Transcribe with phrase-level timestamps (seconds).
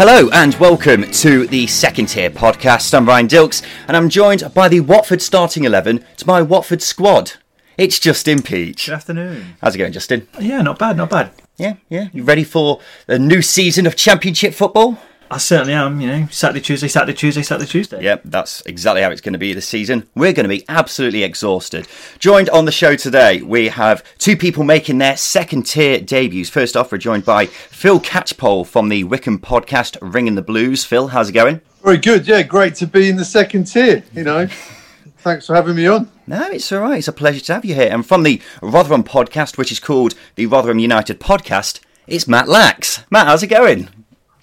[0.00, 2.94] Hello and welcome to the second tier podcast.
[2.94, 7.32] I'm Ryan Dilks and I'm joined by the Watford starting 11 to my Watford squad.
[7.76, 8.86] It's Justin Peach.
[8.86, 9.56] Good afternoon.
[9.60, 10.26] How's it going, Justin?
[10.40, 11.32] Yeah, not bad, not bad.
[11.58, 12.08] Yeah, yeah.
[12.14, 14.98] You ready for a new season of Championship football?
[15.32, 18.02] I certainly am, you know, Saturday, Tuesday, Saturday, Tuesday, Saturday, Tuesday.
[18.02, 20.08] Yep, that's exactly how it's going to be this season.
[20.16, 21.86] We're going to be absolutely exhausted.
[22.18, 26.50] Joined on the show today, we have two people making their second tier debuts.
[26.50, 30.84] First off, we're joined by Phil Catchpole from the Wycombe podcast Ringing the Blues.
[30.84, 31.60] Phil, how's it going?
[31.84, 34.48] Very good, yeah, great to be in the second tier, you know.
[35.18, 36.10] Thanks for having me on.
[36.26, 36.98] No, it's all right.
[36.98, 37.90] It's a pleasure to have you here.
[37.92, 43.04] And from the Rotherham podcast, which is called the Rotherham United Podcast, it's Matt Lax.
[43.10, 43.90] Matt, how's it going?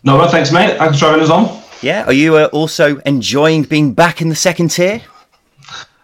[0.07, 0.77] No, thanks, mate.
[0.77, 1.61] Thanks for having us on.
[1.81, 5.01] Yeah, are you uh, also enjoying being back in the second tier?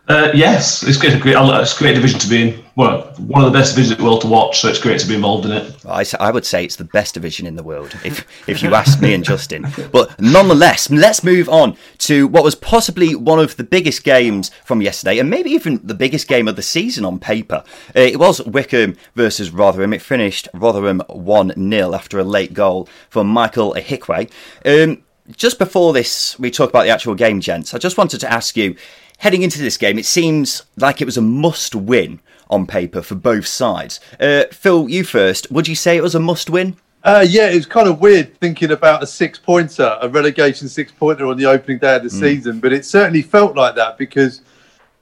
[0.06, 1.38] Uh, yes, it's great, great.
[1.38, 2.66] It's a great division to be in.
[2.76, 5.08] Well, one of the best divisions in the world to watch, so it's great to
[5.08, 5.86] be involved in it.
[5.86, 9.02] I, I would say it's the best division in the world, if if you ask
[9.02, 9.66] me and Justin.
[9.94, 14.82] But nonetheless, let's move on to what was possibly one of the biggest games from
[14.82, 17.64] yesterday, and maybe even the biggest game of the season on paper.
[17.95, 19.94] Uh, it was Wycombe versus Rotherham.
[19.94, 24.30] It finished Rotherham 1 0 after a late goal from Michael Ihiekwe.
[24.66, 25.04] Um,
[25.38, 27.73] just before this, we talk about the actual game, gents.
[27.73, 28.76] I just wanted to ask you
[29.20, 32.20] heading into this game, it seems like it was a must win
[32.50, 34.00] on paper for both sides.
[34.20, 35.52] Uh, Phil, you first.
[35.52, 36.76] Would you say it was a must win?
[37.04, 40.92] Uh, yeah, it was kind of weird thinking about a six pointer, a relegation six
[40.92, 42.20] pointer on the opening day of the mm.
[42.20, 44.42] season, but it certainly felt like that because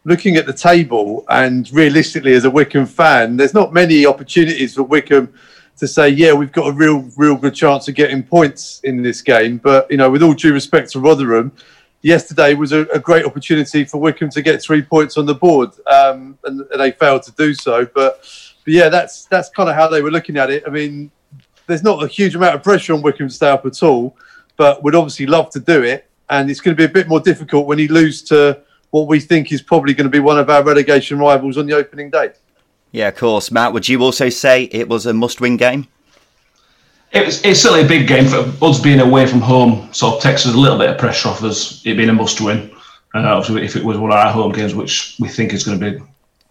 [0.03, 4.83] looking at the table and realistically as a Wycombe fan, there's not many opportunities for
[4.83, 5.31] Wycombe
[5.77, 9.21] to say, yeah, we've got a real, real good chance of getting points in this
[9.21, 9.57] game.
[9.57, 11.51] But, you know, with all due respect to Rotherham,
[12.01, 15.69] yesterday was a, a, great opportunity for Wycombe to get three points on the board,
[15.87, 17.85] um, and, and, they failed to do so.
[17.85, 18.19] But,
[18.63, 20.63] but yeah, that's that's kind of how they were looking at it.
[20.65, 21.11] I mean,
[21.67, 24.15] there's not a huge amount of pressure on Wycombe to stay up at all,
[24.57, 26.07] but would obviously love to do it.
[26.29, 29.19] And it's going to be a bit more difficult when he lose to what we
[29.19, 32.31] think is probably going to be one of our relegation rivals on the opening day.
[32.91, 33.51] Yeah, of course.
[33.51, 35.87] Matt, would you also say it was a must-win game?
[37.11, 39.93] It was, it's certainly a big game for us being away from home.
[39.93, 41.85] Sort of takes us a little bit of pressure off us.
[41.85, 42.71] It being a must-win.
[43.13, 45.77] Uh, obviously, if it was one of our home games, which we think is going
[45.77, 46.03] to be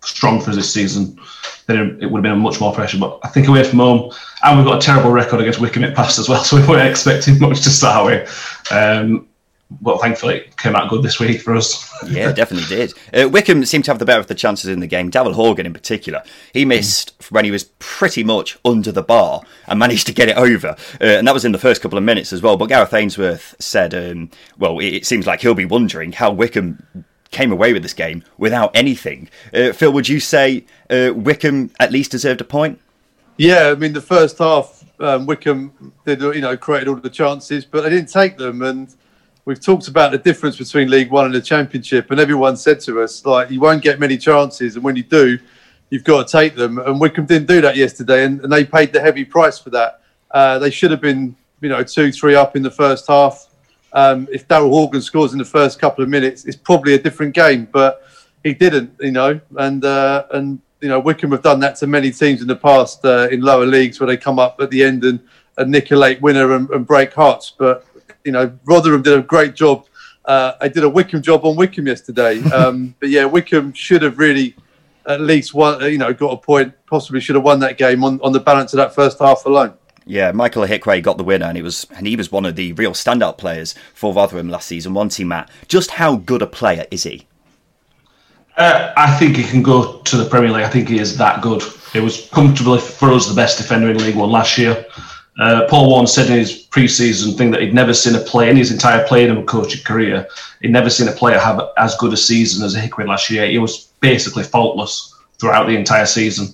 [0.02, 1.18] strong for this season,
[1.66, 2.98] then it would have been much more pressure.
[2.98, 4.12] But I think away from home,
[4.44, 6.88] and we've got a terrible record against Wycombe at past as well, so we weren't
[6.88, 8.66] expecting much to start with.
[8.70, 9.26] Um,
[9.80, 11.88] well, thankfully, it came out good this week for us.
[12.08, 12.92] yeah, definitely did.
[13.14, 15.10] Uh, Wycombe seemed to have the better of the chances in the game.
[15.10, 16.22] Daryl Horgan, in particular,
[16.52, 17.30] he missed mm.
[17.30, 20.70] when he was pretty much under the bar and managed to get it over.
[21.00, 22.56] Uh, and that was in the first couple of minutes as well.
[22.56, 27.04] But Gareth Ainsworth said, um, well, it, it, seems like he'll be wondering how Wycombe
[27.30, 29.30] came away with this game without anything.
[29.54, 32.80] Uh, Phil, would you say uh, Wycombe at least deserved a point?
[33.36, 37.64] Yeah, I mean, the first half, um, Wycombe did, you know, created all the chances,
[37.64, 38.62] but they didn't take them.
[38.62, 38.94] And
[39.44, 43.00] we've talked about the difference between League One and the Championship, and everyone said to
[43.00, 45.38] us like you won't get many chances, and when you do,
[45.90, 46.78] you've got to take them.
[46.78, 50.02] And Wycombe didn't do that yesterday, and, and they paid the heavy price for that.
[50.30, 53.48] Uh, they should have been, you know, two, three up in the first half.
[53.92, 57.34] Um, if Daryl Horgan scores in the first couple of minutes, it's probably a different
[57.34, 58.04] game, but
[58.44, 62.10] he didn't, you know, and uh, and you know Wycombe have done that to many
[62.10, 65.04] teams in the past uh, in lower leagues where they come up at the end
[65.04, 65.20] and,
[65.58, 67.84] and nick a late winner and, and break hearts, but
[68.24, 69.86] you know, Rotherham did a great job.
[70.24, 72.42] Uh, I did a Wycombe job on Wycombe yesterday.
[72.52, 74.54] Um, but yeah, Wycombe should have really
[75.06, 78.20] at least won, you know, got a point, possibly should have won that game on,
[78.22, 79.74] on the balance of that first half alone.
[80.06, 82.72] Yeah, Michael Ihiekwe got the winner, and he was and he was one of the
[82.72, 84.94] real standout players for Rotherham last season.
[84.94, 85.50] One team, Matt.
[85.68, 87.26] Just how good a player is he?
[88.56, 90.64] Uh, I think he can go to the Premier League.
[90.64, 91.62] I think he is that good.
[91.94, 94.84] It was comfortably for us the best defender in League One last year.
[95.38, 98.56] Uh, Paul Warne said in his pre-season thing that he'd never seen a player in
[98.56, 100.26] his entire playing and coaching career.
[100.60, 103.46] He'd never seen a player have as good a season as Hickway last year.
[103.46, 106.48] He was basically faultless throughout the entire season.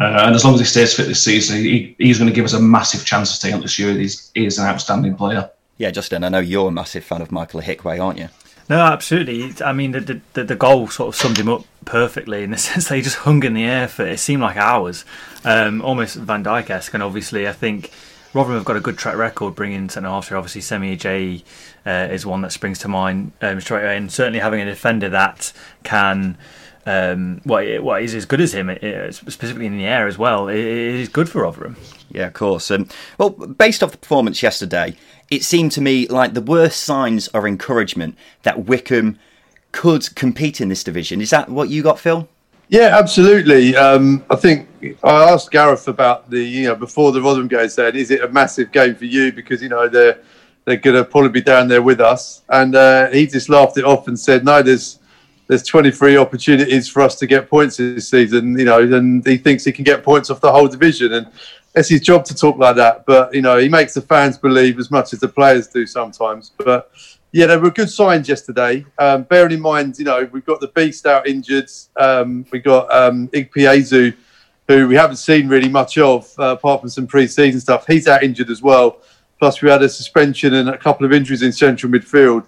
[0.00, 2.44] Uh, and as long as he stays fit this season, he, he's going to give
[2.44, 3.92] us a massive chance of staying up this year.
[3.92, 5.50] He's, he is an outstanding player.
[5.76, 8.28] Yeah, Justin, I know you're a massive fan of Michael Hickway, aren't you?
[8.68, 9.54] No, absolutely.
[9.64, 12.88] I mean, the, the the goal sort of summed him up perfectly in the sense
[12.88, 15.04] that he just hung in the air for it seemed like hours,
[15.44, 16.92] um, almost Van Dijk esque.
[16.92, 17.90] And obviously, I think
[18.34, 20.30] Rotherham have got a good track record bringing centre halves.
[20.30, 21.44] Obviously, Semi Ajayi
[21.86, 25.08] uh, is one that springs to mind um, straight away, and certainly having a defender
[25.08, 25.52] that
[25.84, 26.36] can.
[26.86, 28.70] Um, what what is as good as him,
[29.10, 31.76] specifically in the air as well, is good for Rotherham.
[32.10, 32.70] Yeah, of course.
[32.70, 32.88] Um,
[33.18, 34.96] well, based off the performance yesterday,
[35.30, 39.18] it seemed to me like the worst signs are encouragement that Wycombe
[39.72, 41.20] could compete in this division.
[41.20, 42.28] Is that what you got, Phil?
[42.68, 43.76] Yeah, absolutely.
[43.76, 44.68] Um, I think
[45.02, 47.68] I asked Gareth about the you know before the Rotherham game.
[47.68, 50.18] Said, "Is it a massive game for you because you know they're
[50.64, 53.84] they're going to probably be down there with us?" And uh, he just laughed it
[53.84, 54.98] off and said, "No, there's
[55.46, 58.58] there's 23 opportunities for us to get points this season.
[58.58, 61.26] You know, and he thinks he can get points off the whole division, and
[61.78, 63.06] it's his job to talk like that.
[63.06, 66.52] But you know, he makes the fans believe as much as the players do sometimes.
[66.56, 66.90] But
[67.32, 68.84] yeah, there were good signs yesterday.
[68.98, 71.70] Um, bearing in mind, you know, we've got the beast out injured.
[71.96, 74.14] Um, we got um, Ikpeazu,
[74.66, 77.86] who we haven't seen really much of, uh, apart from some pre-season stuff.
[77.86, 78.98] He's out injured as well.
[79.38, 82.44] Plus, we had a suspension and a couple of injuries in central midfield,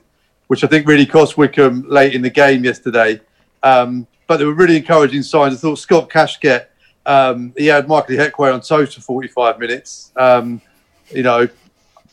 [0.49, 3.21] which I think really cost Wycombe late in the game yesterday.
[3.63, 5.55] Um, but there were really encouraging signs.
[5.55, 6.67] I thought Scott Kashket,
[7.11, 10.13] um, he had Michael Heckway on toast for 45 minutes.
[10.15, 10.63] Um,
[11.11, 11.49] you know,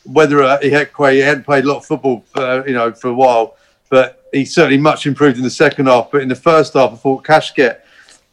[0.04, 3.56] whether uh, he hadn't played a lot of football, uh, you know, for a while,
[3.90, 6.10] but he certainly much improved in the second half.
[6.10, 7.80] But in the first half, I thought Kashket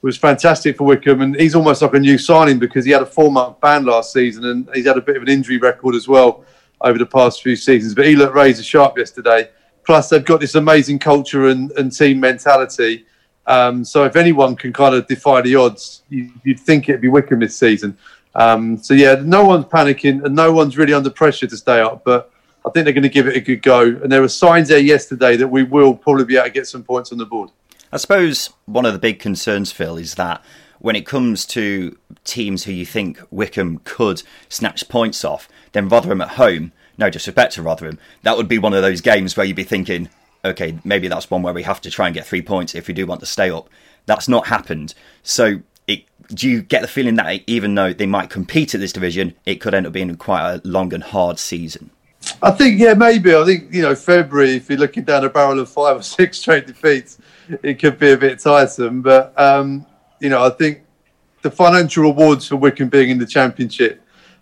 [0.01, 3.06] was fantastic for Wycombe, and he's almost like a new signing because he had a
[3.06, 6.45] four-month ban last season, and he's had a bit of an injury record as well
[6.81, 7.94] over the past few seasons.
[7.94, 9.50] But he looked razor sharp yesterday.
[9.85, 13.06] Plus, they've got this amazing culture and, and team mentality.
[13.47, 17.07] Um, so, if anyone can kind of defy the odds, you, would think it'd be
[17.07, 17.97] Wycombe this season.
[18.36, 22.03] Um, so yeah, no one's panicking and no one's really under pressure to stay up,
[22.03, 22.31] but
[22.65, 23.81] I think they're going to give it a good go.
[23.81, 26.83] And there were signs there yesterday that we will probably be able to get some
[26.83, 27.51] points on the board.
[27.92, 30.44] I suppose one of the big concerns, Phil, is that
[30.80, 36.21] when it comes to teams who you think Wycombe could snatch points off, then Rotherham
[36.21, 39.56] at home, no disrespect to Rotherham, that would be one of those games where you'd
[39.56, 40.09] be thinking,
[40.45, 42.94] okay, maybe that's one where we have to try and get three points if we
[42.94, 43.69] do want to stay up.
[44.06, 44.94] That's not happened.
[45.24, 48.94] So it, do you get the feeling that even though they might compete at this
[48.94, 51.89] division, it could end up being quite a long and hard season?
[52.42, 53.36] I think, yeah, maybe.
[53.36, 56.38] I think, you know, February, if you're looking down a barrel of five or six
[56.39, 57.18] straight defeats,
[57.63, 59.01] it could be a bit tiresome.
[59.01, 59.86] But, um,
[60.19, 60.83] you know, I think
[61.41, 64.01] the financial rewards for Wycombe being in the Championship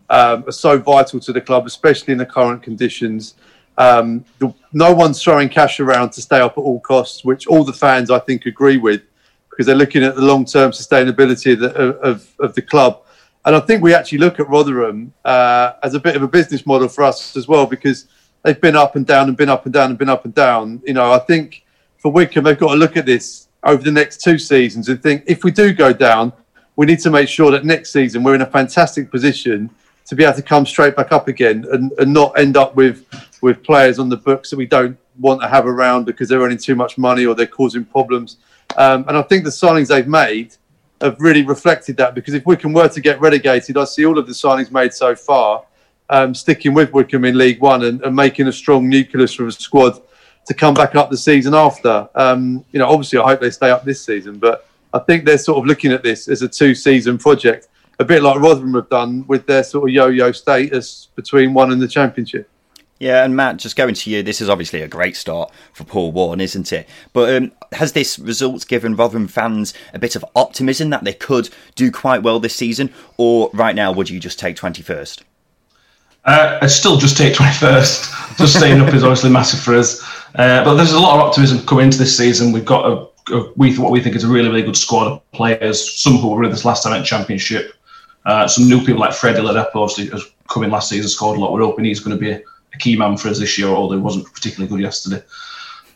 [0.10, 3.36] um, are so vital to the club, especially in the current conditions.
[3.78, 4.24] Um,
[4.72, 8.12] no one's throwing cash around to stay up at all costs, which all the fans,
[8.12, 9.02] I think, agree with
[9.50, 13.04] because they're looking at the long term sustainability of the, of, of the club.
[13.46, 16.66] And I think we actually look at Rotherham uh, as a bit of a business
[16.66, 18.08] model for us as well because
[18.44, 20.82] they've been up and down and been up and down and been up and down.
[20.86, 21.64] You know, I think
[21.98, 25.24] for Wycombe, they've got to look at this over the next two seasons and think
[25.28, 26.32] if we do go down,
[26.76, 29.70] we need to make sure that next season we're in a fantastic position
[30.14, 33.06] to be able to come straight back up again and, and not end up with
[33.42, 36.58] with players on the books that we don't want to have around because they're earning
[36.58, 38.38] too much money or they're causing problems.
[38.78, 40.56] Um, and I think the signings they've made
[41.02, 44.26] have really reflected that because if Wycombe were to get relegated, I see all of
[44.28, 45.66] the signings made so far
[46.10, 49.52] um, sticking with Wycombe in League One and, and, making a strong nucleus for a
[49.52, 50.02] squad
[50.46, 52.08] to come back up the season after.
[52.16, 55.38] Um, you know, obviously, I hope they stay up this season, but I think they're
[55.38, 57.68] sort of looking at this as a two-season project,
[58.00, 61.82] a bit like Rotherham have done with their sort of yo-yo status between one and
[61.82, 62.50] the Championship.
[63.00, 66.14] Yeah, and Matt, just going to you, this is obviously a great start for Paul
[66.14, 66.88] Warne, isn't it?
[67.12, 71.50] But um, has this result given Rotherham fans a bit of optimism that they could
[71.76, 72.94] do quite well this season?
[73.18, 75.22] Or right now, would you just take 21st?
[76.24, 78.38] Uh, I'd still just take 21st.
[78.38, 80.02] just staying up is obviously massive for us.
[80.36, 82.54] Uh, but there's a lot of optimism coming into this season.
[82.54, 85.32] We've got a, a, we, what we think is a really, really good squad of
[85.34, 87.74] players, some who were with us last time at Championship.
[88.26, 91.42] Uh, some new people like Freddie Ladapo, obviously, has come in last season, scored a
[91.42, 91.52] lot.
[91.52, 94.02] We're hoping he's going to be a key man for us this year, although he
[94.02, 95.24] wasn't particularly good yesterday.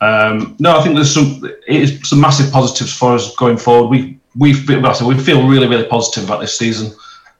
[0.00, 3.88] Um, no, I think there's some it's some massive positives for us going forward.
[3.88, 6.96] We we we feel really really positive about this season.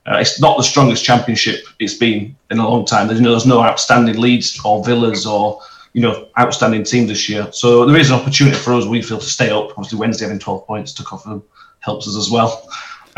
[0.06, 3.06] Uh, it's not the strongest championship it's been in a long time.
[3.06, 5.60] There's, you know, there's no outstanding Leeds or villas or
[5.92, 7.46] you know outstanding teams this year.
[7.52, 8.86] So there is an opportunity for us.
[8.86, 9.70] We feel to stay up.
[9.70, 11.42] Obviously, Wednesday having 12 points to cover them
[11.80, 12.68] helps us as well.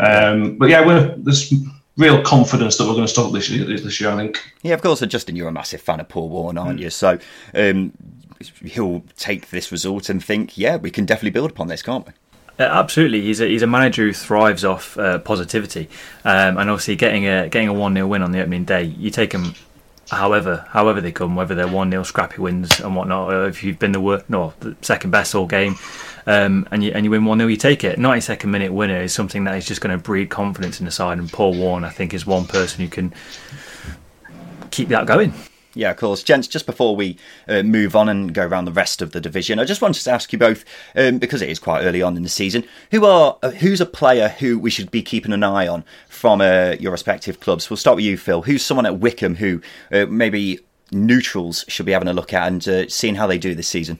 [0.01, 1.53] Um, but yeah, we're there's
[1.97, 3.65] real confidence that we're going to stop this year.
[3.65, 4.41] This year, I think.
[4.63, 4.99] Yeah, of course.
[5.01, 6.83] Justin, you're a massive fan of Paul Warne, aren't mm.
[6.83, 6.89] you?
[6.89, 7.19] So
[7.53, 7.93] um,
[8.63, 12.13] he'll take this result and think, yeah, we can definitely build upon this, can't we?
[12.59, 15.89] Uh, absolutely, he's a he's a manager who thrives off uh, positivity,
[16.25, 19.09] um, and obviously getting a getting a one 0 win on the opening day, you
[19.09, 19.55] take him
[20.11, 23.93] however however they come, whether they're one 0 scrappy wins and whatnot, if you've been
[23.93, 25.75] the worst, no, the second best all game,
[26.25, 27.99] um, and you and you win one 0 you take it.
[27.99, 30.91] Ninety second minute winner is something that is just going to breed confidence in the
[30.91, 33.13] side, and Paul Warne I think, is one person who can
[34.71, 35.33] keep that going.
[35.73, 36.21] Yeah, of course.
[36.21, 39.57] Gents, just before we uh, move on and go around the rest of the division,
[39.57, 42.23] I just wanted to ask you both, um, because it is quite early on in
[42.23, 45.67] the season, who are uh, who's a player who we should be keeping an eye
[45.67, 47.69] on from uh, your respective clubs?
[47.69, 48.41] We'll start with you, Phil.
[48.41, 49.61] Who's someone at Wycombe who
[49.91, 50.59] uh, maybe
[50.91, 53.99] neutrals should be having a look at and uh, seeing how they do this season?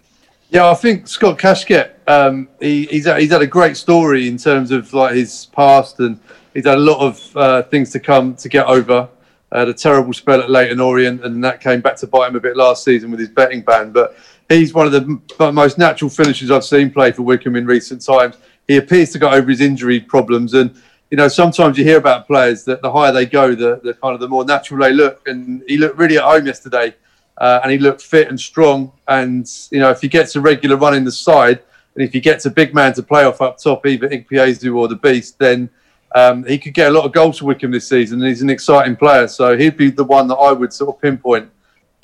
[0.49, 1.91] Yeah, I think Scott Kashket.
[2.11, 6.19] Um, he, he's he's had a great story in terms of like his past, and
[6.53, 9.09] he's had a lot of uh, things to come to get over
[9.51, 12.39] had a terrible spell at Leyton Orient, and that came back to bite him a
[12.39, 13.91] bit last season with his betting ban.
[13.91, 14.15] But
[14.47, 18.37] he's one of the most natural finishers I've seen play for Wycombe in recent times.
[18.67, 20.73] He appears to got over his injury problems, and
[21.09, 24.13] you know sometimes you hear about players that the higher they go, the, the kind
[24.13, 25.27] of the more natural they look.
[25.27, 26.95] And he looked really at home yesterday,
[27.37, 28.93] uh, and he looked fit and strong.
[29.07, 31.61] And you know if he gets a regular run in the side,
[31.95, 34.88] and if he gets a big man to play off up top, either Ikpeazu or
[34.88, 35.69] the Beast, then
[36.15, 38.50] um, he could get a lot of goals for Wycombe this season, and he's an
[38.50, 39.27] exciting player.
[39.27, 41.50] So he'd be the one that I would sort of pinpoint.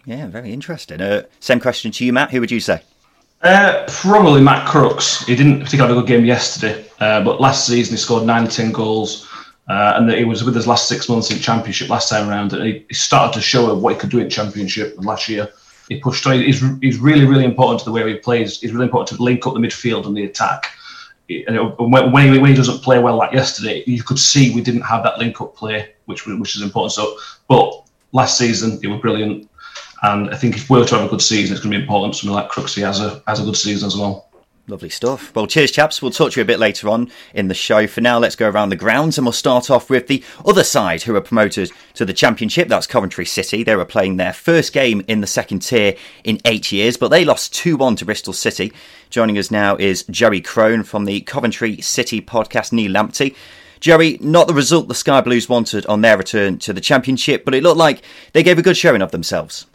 [0.06, 1.01] Yeah, very interesting.
[1.01, 2.32] Uh, same question to you, Matt.
[2.32, 2.82] Who would you say?
[3.41, 5.25] Uh, probably Matt Crooks.
[5.25, 8.72] He didn't particularly have a good game yesterday, uh, but last season he scored 19
[8.72, 9.29] goals.
[9.70, 12.63] Uh, and he was with us last six months in Championship last time around, and
[12.63, 15.50] he, he started to show what he could do in Championship last year.
[15.89, 16.25] He pushed.
[16.27, 18.60] He's, he's really, really important to the way he plays.
[18.60, 20.72] He's really important to link up the midfield and the attack
[21.27, 24.82] when, when, he, when he doesn't play well like yesterday, you could see we didn't
[24.82, 26.94] have that link up play, which which is important.
[26.94, 27.17] So,
[27.48, 29.50] but last season it was brilliant,
[30.03, 32.15] and I think if we're to have a good season, it's going to be important.
[32.15, 34.26] Something like Crooksy has a has a good season as well.
[34.69, 35.33] Lovely stuff.
[35.33, 36.01] Well, cheers, chaps.
[36.01, 37.88] We'll talk to you a bit later on in the show.
[37.88, 41.03] For now, let's go around the grounds and we'll start off with the other side
[41.03, 42.67] who are promoted to the Championship.
[42.67, 43.63] That's Coventry City.
[43.63, 45.95] They were playing their first game in the second tier
[46.25, 48.74] in eight years, but they lost 2 1 to Bristol City.
[49.09, 53.38] Joining us now is Jerry Crone from the Coventry City podcast, Neil Lamptey.
[53.79, 57.55] Jerry, not the result the Sky Blues wanted on their return to the Championship, but
[57.55, 58.01] it looked like
[58.33, 59.65] they gave a good showing of themselves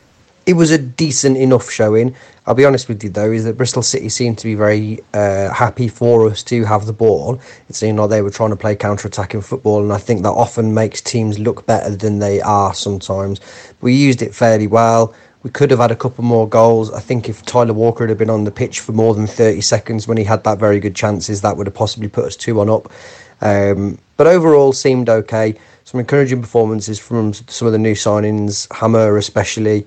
[0.46, 2.14] it was a decent enough showing.
[2.46, 5.52] I'll be honest with you though, is that Bristol City seemed to be very uh,
[5.52, 7.40] happy for us to have the ball.
[7.68, 10.74] It seemed like they were trying to play counter-attacking football, and I think that often
[10.74, 13.40] makes teams look better than they are sometimes.
[13.80, 15.14] We used it fairly well.
[15.44, 16.92] We could have had a couple more goals.
[16.92, 20.06] I think if Tyler Walker had been on the pitch for more than 30 seconds
[20.06, 22.68] when he had that very good chances, that would have possibly put us 2 on
[22.68, 22.92] up.
[23.40, 25.54] Um, but overall, seemed okay.
[25.84, 29.86] Some encouraging performances from some of the new signings, Hamer especially.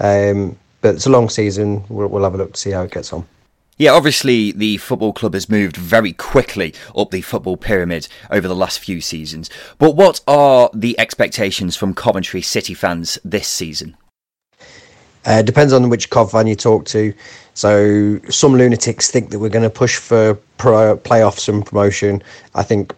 [0.00, 1.84] Um, but it's a long season.
[1.88, 3.26] We'll, we'll have a look to see how it gets on.
[3.76, 8.54] Yeah, obviously the football club has moved very quickly up the football pyramid over the
[8.54, 9.50] last few seasons.
[9.78, 13.96] But what are the expectations from Coventry City fans this season?
[15.26, 17.12] Uh, depends on which Cov fan you talk to.
[17.54, 22.22] So some lunatics think that we're going to push for pro- playoffs and promotion.
[22.54, 22.94] I think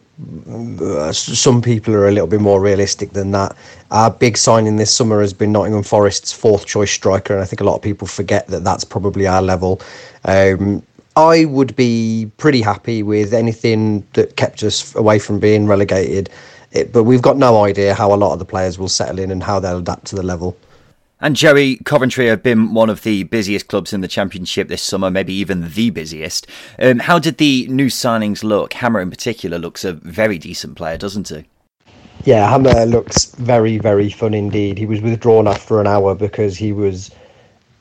[1.13, 3.55] some people are a little bit more realistic than that.
[3.91, 7.61] Our big signing this summer has been Nottingham Forest's fourth choice striker, and I think
[7.61, 9.81] a lot of people forget that that's probably our level.
[10.25, 10.83] Um,
[11.17, 16.31] I would be pretty happy with anything that kept us away from being relegated,
[16.73, 19.31] it, but we've got no idea how a lot of the players will settle in
[19.31, 20.57] and how they'll adapt to the level.
[21.19, 25.11] And Joey, Coventry have been one of the busiest clubs in the Championship this summer,
[25.11, 26.47] maybe even the busiest.
[26.79, 28.75] Um, how did the new signings look?
[28.75, 31.47] Hamer in particular looks a very decent player, doesn't he?
[32.25, 34.77] Yeah, Hamer looks very, very fun indeed.
[34.77, 37.11] He was withdrawn after an hour because he was.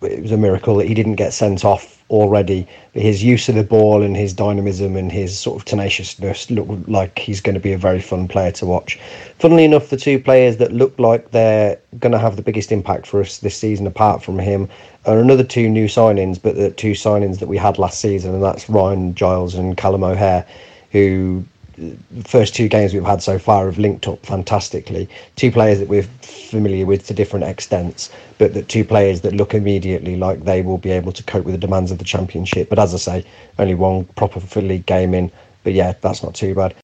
[0.01, 2.67] It was a miracle that he didn't get sent off already.
[2.93, 6.67] But his use of the ball and his dynamism and his sort of tenaciousness look
[6.87, 8.99] like he's going to be a very fun player to watch.
[9.39, 13.07] Funnily enough, the two players that look like they're going to have the biggest impact
[13.07, 14.69] for us this season, apart from him,
[15.05, 18.43] are another two new signings, but the two signings that we had last season, and
[18.43, 20.45] that's Ryan Giles and Callum O'Hare,
[20.91, 21.43] who
[21.77, 25.09] the first two games we've had so far have linked up fantastically.
[25.35, 29.53] Two players that we're familiar with to different extents, but the two players that look
[29.53, 32.69] immediately like they will be able to cope with the demands of the championship.
[32.69, 33.25] But as I say,
[33.59, 35.31] only one proper league game in.
[35.63, 36.75] But yeah, that's not too bad.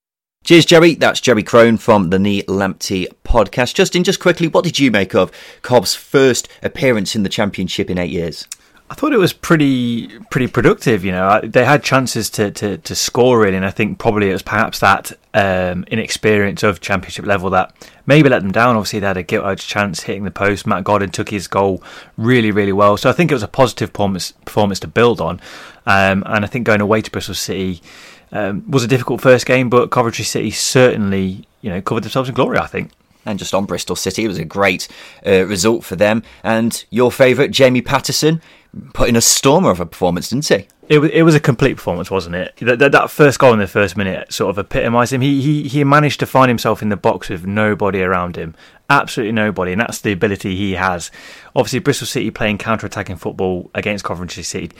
[0.43, 0.95] Cheers, Jerry.
[0.95, 3.75] That's Jerry Crone from the Neil Lamptey podcast.
[3.75, 5.31] Justin, just quickly, what did you make of
[5.61, 8.47] Cov's first appearance in the championship in eight years?
[8.91, 11.05] I thought it was pretty pretty productive.
[11.05, 14.33] You know, they had chances to, to, to score really, and I think probably it
[14.33, 17.73] was perhaps that um, inexperience of championship level that
[18.05, 18.75] maybe let them down.
[18.75, 20.67] Obviously, they had a gilt edge chance hitting the post.
[20.67, 21.81] Matt Godden took his goal
[22.17, 25.39] really really well, so I think it was a positive performance performance to build on.
[25.85, 27.81] Um, and I think going away to Bristol City
[28.33, 32.35] um, was a difficult first game, but Coventry City certainly you know covered themselves in
[32.35, 32.57] glory.
[32.57, 32.91] I think.
[33.23, 34.87] And just on Bristol City, it was a great
[35.25, 36.23] uh, result for them.
[36.43, 38.41] And your favourite, Jamie Paterson,
[38.93, 40.67] put in a stormer of a performance, didn't he?
[40.87, 42.55] It was, it was a complete performance, wasn't it?
[42.57, 45.21] That, that, that first goal in the first minute sort of epitomised him.
[45.21, 48.55] He, he he managed to find himself in the box with nobody around him,
[48.89, 51.11] absolutely nobody, and that's the ability he has.
[51.55, 54.71] Obviously, Bristol City playing counter-attacking football against Coventry City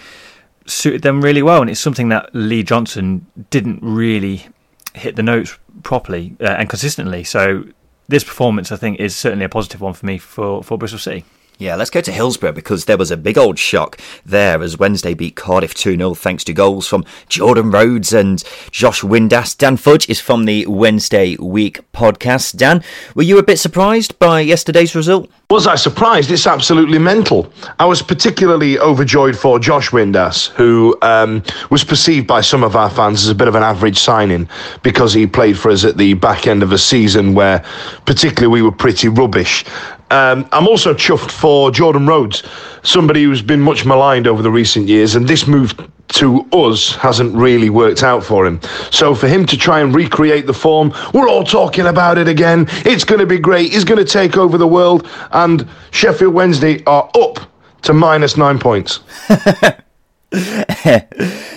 [0.65, 4.47] suited them really well, and it's something that Lee Johnson didn't really
[4.93, 7.23] hit the notes properly uh, and consistently.
[7.23, 7.65] So
[8.09, 11.23] this performance, I think, is certainly a positive one for me for, for Bristol City.
[11.61, 15.13] Yeah, let's go to Hillsborough because there was a big old shock there as Wednesday
[15.13, 19.55] beat Cardiff 2 0 thanks to goals from Jordan Rhodes and Josh Windass.
[19.55, 22.57] Dan Fudge is from the Wednesday Week podcast.
[22.57, 25.29] Dan, were you a bit surprised by yesterday's result?
[25.51, 26.31] Was I surprised?
[26.31, 27.53] It's absolutely mental.
[27.77, 32.89] I was particularly overjoyed for Josh Windass, who um, was perceived by some of our
[32.89, 34.49] fans as a bit of an average signing
[34.81, 37.63] because he played for us at the back end of a season where,
[38.05, 39.63] particularly, we were pretty rubbish.
[40.11, 42.43] Um, I'm also chuffed for Jordan Rhodes,
[42.83, 45.73] somebody who's been much maligned over the recent years, and this move
[46.09, 48.59] to us hasn't really worked out for him.
[48.91, 52.65] So for him to try and recreate the form, we're all talking about it again.
[52.85, 53.71] It's going to be great.
[53.71, 57.39] He's going to take over the world, and Sheffield Wednesday are up
[57.83, 58.99] to minus nine points.
[59.29, 61.07] yeah,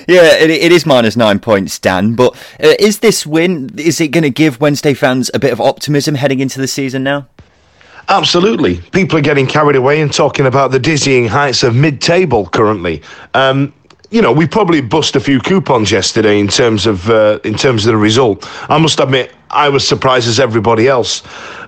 [0.07, 2.15] it, it is minus nine points, Dan.
[2.15, 3.77] But uh, is this win?
[3.77, 7.03] Is it going to give Wednesday fans a bit of optimism heading into the season
[7.03, 7.27] now?
[8.09, 8.79] Absolutely.
[8.93, 13.03] People are getting carried away and talking about the dizzying heights of mid table currently.
[13.33, 13.73] Um,
[14.11, 17.87] you know, we probably bust a few coupons yesterday in terms of uh, in terms
[17.87, 18.49] of the result.
[18.71, 21.23] I must admit, I was surprised as everybody else.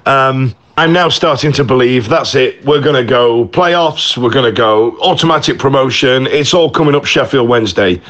[0.07, 2.63] Um, I'm now starting to believe that's it.
[2.65, 4.19] We're going to go playoffs.
[4.19, 6.27] We're going to go automatic promotion.
[6.27, 8.01] It's all coming up Sheffield Wednesday.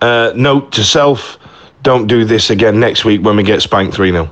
[0.00, 1.38] Uh, note to self:
[1.82, 4.28] don't do this again next week when we get spanked three 0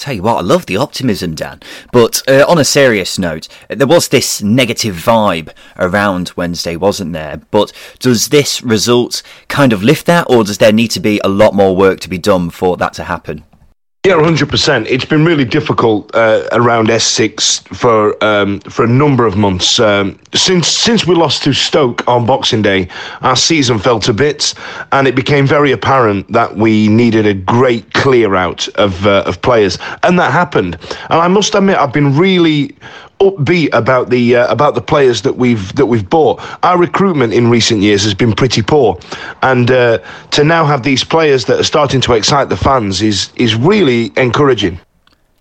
[0.00, 1.60] Tell you what, I love the optimism, Dan.
[1.92, 7.42] But uh, on a serious note, there was this negative vibe around Wednesday, wasn't there?
[7.50, 11.28] But does this result kind of lift that, or does there need to be a
[11.28, 13.44] lot more work to be done for that to happen?
[14.06, 14.86] Yeah, hundred percent.
[14.86, 20.18] It's been really difficult uh, around S6 for um, for a number of months um,
[20.32, 22.88] since since we lost to Stoke on Boxing Day.
[23.20, 24.54] Our season fell to bits,
[24.92, 29.42] and it became very apparent that we needed a great clear out of uh, of
[29.42, 30.78] players, and that happened.
[31.10, 32.74] And I must admit, I've been really
[33.20, 36.40] upbeat about the uh, about the players that we've that we've bought.
[36.64, 38.98] Our recruitment in recent years has been pretty poor,
[39.42, 39.98] and uh,
[40.32, 44.12] to now have these players that are starting to excite the fans is is really
[44.16, 44.80] encouraging.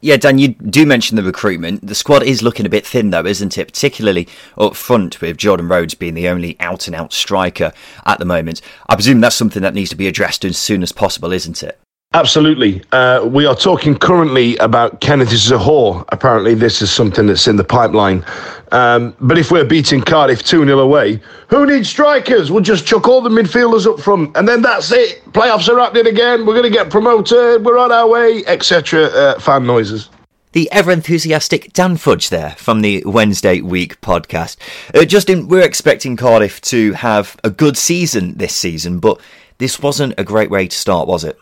[0.01, 1.85] Yeah, Dan, you do mention the recruitment.
[1.85, 3.67] The squad is looking a bit thin, though, isn't it?
[3.67, 7.73] Particularly up front, with Jordan Rhodes being the only out and out striker
[8.05, 8.61] at the moment.
[8.87, 11.77] I presume that's something that needs to be addressed as soon as possible, isn't it?
[12.15, 12.81] Absolutely.
[12.91, 16.03] Uh, we are talking currently about Kenneth Zohore.
[16.09, 18.25] Apparently, this is something that's in the pipeline.
[18.71, 22.49] Um, but if we're beating Cardiff 2 0 away, who needs strikers?
[22.49, 25.23] We'll just chuck all the midfielders up front, and then that's it.
[25.33, 26.47] Playoffs are happening again.
[26.47, 27.63] We're going to get promoted.
[27.63, 29.03] We're on our way, etc.
[29.03, 30.09] Uh, fan noises.
[30.53, 34.57] The ever enthusiastic Dan Fudge there from the Wednesday Week podcast.
[34.95, 39.21] Uh, Justin, we're expecting Cardiff to have a good season this season, but
[39.59, 41.37] this wasn't a great way to start, was it?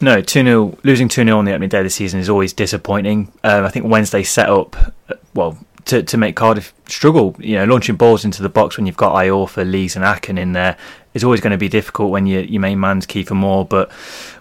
[0.00, 2.52] No, 2 0, losing 2 0 on the opening day of the season is always
[2.52, 3.32] disappointing.
[3.42, 4.76] Um, I think Wednesday set up,
[5.08, 7.34] uh, well, to, to make Cardiff struggle.
[7.38, 10.52] You know, launching balls into the box when you've got Iorfa, Lees, and Aken in
[10.52, 10.76] there
[11.14, 13.64] is always going to be difficult when you, your main man's Kiefer Moore.
[13.64, 13.90] But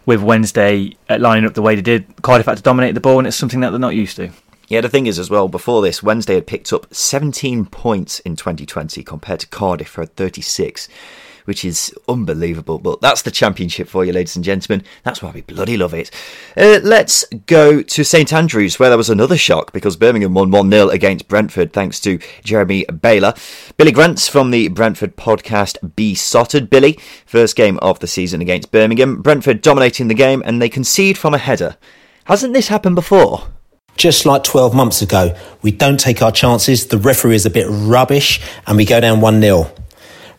[0.06, 3.20] with Wednesday uh, lining up the way they did, Cardiff had to dominate the ball,
[3.20, 4.32] and it's something that they're not used to.
[4.68, 8.36] Yeah, the thing is as well, before this, Wednesday had picked up 17 points in
[8.36, 10.90] 2020 compared to Cardiff for 36
[11.46, 12.78] which is unbelievable.
[12.78, 14.86] But that's the championship for you, ladies and gentlemen.
[15.04, 16.12] That's why we bloody love it.
[16.58, 20.70] Uh, let's go to St Andrews, where there was another shock because Birmingham won 1
[20.70, 23.34] 0 against Brentford thanks to Jérémie Bela.
[23.78, 26.70] Billy Grants from the Brentford podcast Beesotted.
[26.70, 29.22] Billy, first game of the season against Birmingham.
[29.22, 31.78] Brentford dominating the game and they concede from a header.
[32.26, 33.48] Hasn't this happened before?
[33.98, 37.68] Just like 12 months ago, we don't take our chances, the referee is a bit
[37.70, 39.72] rubbish, and we go down 1 0.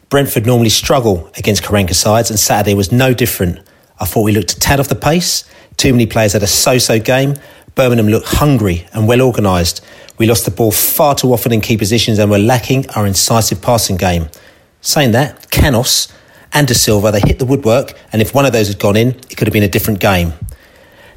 [0.08, 3.58] Brentford normally struggle against Karanka sides, and Saturday was no different.
[3.98, 5.44] I thought we looked a tad off the pace.
[5.76, 7.34] Too many players had a so so game.
[7.74, 9.84] Birmingham looked hungry and well organised.
[10.16, 13.60] We lost the ball far too often in key positions and were lacking our incisive
[13.60, 14.28] passing game.
[14.80, 16.12] Saying that, Canos
[16.52, 19.36] and Dasilva, they hit the woodwork, and if one of those had gone in, it
[19.36, 20.32] could have been a different game.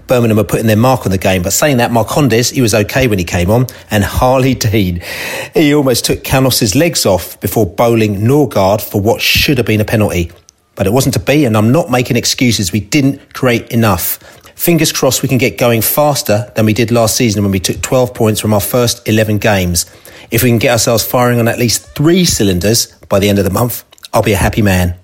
[0.09, 1.43] Birmingham were putting their mark on the game.
[1.43, 3.67] But saying that, Marcondes, he was okay when he came on.
[3.89, 5.01] And Harlee Dean,
[5.53, 9.85] he almost took Canos's legs off before bowling Norgaard for what should have been a
[9.85, 10.31] penalty.
[10.75, 12.71] But it wasn't to be, and I'm not making excuses.
[12.71, 14.17] We didn't create enough.
[14.55, 17.81] Fingers crossed we can get going faster than we did last season when we took
[17.81, 19.85] 12 points from our first 11 games.
[20.31, 23.45] If we can get ourselves firing on at least three cylinders by the end of
[23.45, 24.95] the month, I'll be a happy man.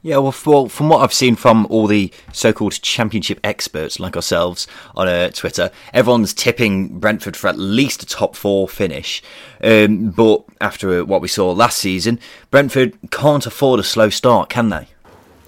[0.00, 4.68] Yeah, well, for, from what I've seen from all the so-called championship experts like ourselves
[4.94, 9.20] on uh, Twitter, everyone's tipping Brentford for at least a top four finish.
[9.62, 12.20] Um, but after what we saw last season,
[12.52, 14.86] Brentford can't afford a slow start, can they?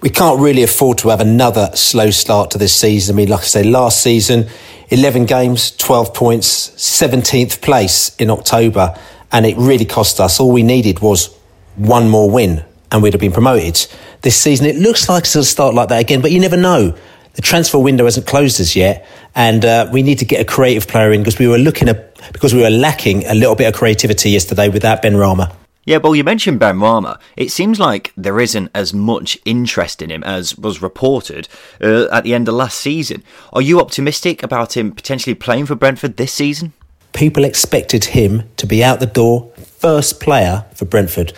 [0.01, 3.15] We can't really afford to have another slow start to this season.
[3.15, 4.49] I mean, like I say, last season,
[4.89, 8.99] 11 games, 12 points, 17th place in October,
[9.31, 10.41] and it really cost us.
[10.41, 11.33] All we needed was
[11.77, 13.87] one more win, and we'd have been promoted
[14.21, 14.65] this season.
[14.65, 16.95] It looks like to start like that again, but you never know.
[17.33, 20.87] The transfer window hasn't closed as yet, and uh, we need to get a creative
[20.87, 23.73] player in because we were looking at because we were lacking a little bit of
[23.73, 25.55] creativity yesterday without Benrahma.
[25.85, 27.19] Yeah, well, you mentioned Benrahma.
[27.35, 31.47] It seems like there isn't as much interest in him as was reported
[31.81, 33.23] uh, at the end of last season.
[33.51, 36.73] Are you optimistic about him potentially playing for Brentford this season?
[37.13, 41.33] People expected him to be out the door, first player for Brentford.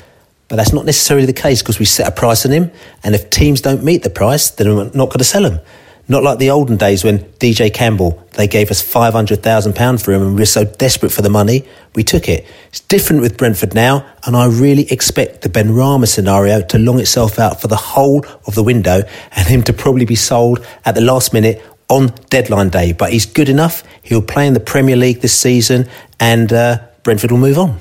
[0.48, 2.72] But that's not necessarily the case because we set a price on him,
[3.04, 5.60] and if teams don't meet the price, then we're not going to sell him.
[6.08, 10.36] Not like the olden days when DJ Campbell, they gave us £500,000 for him and
[10.36, 12.46] we were so desperate for the money, we took it.
[12.68, 17.40] It's different with Brentford now, and I really expect the Benrahma scenario to long itself
[17.40, 21.02] out for the whole of the window and him to probably be sold at the
[21.02, 22.92] last minute on deadline day.
[22.92, 25.88] But he's good enough, he'll play in the Premier League this season,
[26.20, 27.80] and uh, Brentford will move on.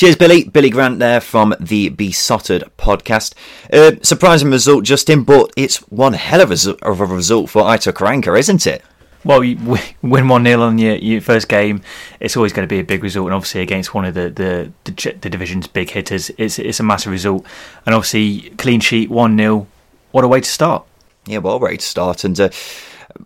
[0.00, 0.44] Cheers, Billy.
[0.44, 3.34] Billy Grant there from the Beesotted podcast.
[3.70, 7.92] Uh, surprising result, Justin, but it's one hell of a, of a result for Aitor
[7.92, 8.82] Karanka, isn't it?
[9.26, 9.58] Well, you
[10.02, 11.82] win 1 0 on your, your first game,
[12.18, 13.26] it's always going to be a big result.
[13.26, 16.82] And obviously, against one of the, the, the, the division's big hitters, it's, it's a
[16.82, 17.44] massive result.
[17.84, 19.66] And obviously, clean sheet, 1 0.
[20.12, 20.86] What a way to start.
[21.26, 22.24] Yeah, well, way to start.
[22.24, 22.48] And uh,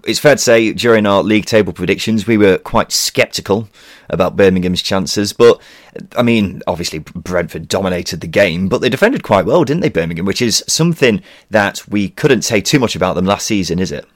[0.04, 3.68] it's fair to say during our league table predictions we were quite sceptical
[4.10, 5.60] about Birmingham's chances, but
[6.16, 10.26] I mean, obviously Brentford dominated the game, but they defended quite well, didn't they, Birmingham?
[10.26, 14.06] Which is something that we couldn't say too much about them last season, is it?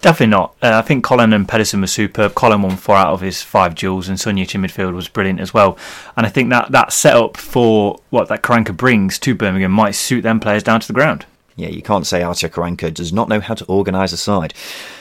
[0.00, 0.56] Definitely not.
[0.62, 2.34] Uh, I think Colin and Pedersen were superb.
[2.34, 5.52] Colin won four out of his five duels, and Sunjic in midfield was brilliant as
[5.52, 5.76] well.
[6.16, 10.22] And I think that that setup for what that Karanka brings to Birmingham might suit
[10.22, 11.26] them players down to the ground.
[11.60, 14.54] Yeah, you can't say Aitor Karanka does not know how to organise a side.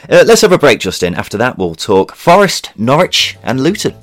[0.09, 1.15] Uh, let's have a break, Justin.
[1.15, 3.95] After that, we'll talk Forest, Norwich, and Luton.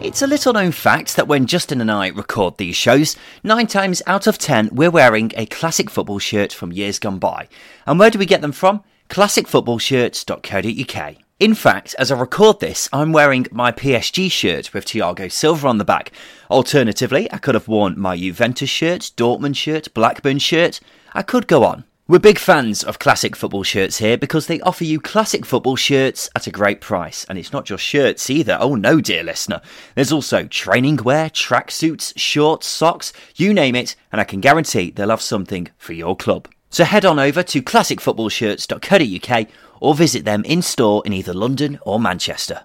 [0.00, 4.02] It's a little known fact that when Justin and I record these shows, nine times
[4.06, 7.48] out of ten we're wearing a classic football shirt from years gone by.
[7.86, 8.84] And where do we get them from?
[9.08, 11.25] classicfootballshirts.co.uk.
[11.38, 15.76] In fact, as I record this, I'm wearing my PSG shirt with Thiago Silva on
[15.76, 16.10] the back.
[16.50, 20.80] Alternatively, I could have worn my Juventus shirt, Dortmund shirt, Blackburn shirt.
[21.12, 21.84] I could go on.
[22.08, 26.30] We're big fans of classic football shirts here because they offer you classic football shirts
[26.34, 27.26] at a great price.
[27.28, 28.56] And it's not just shirts either.
[28.58, 29.60] Oh no, dear listener.
[29.94, 35.10] There's also training wear, tracksuits, shorts, socks, you name it, and I can guarantee they'll
[35.10, 36.48] have something for your club.
[36.70, 39.48] So head on over to classicfootballshirts.co.uk
[39.80, 42.62] or visit them in store in either London or Manchester.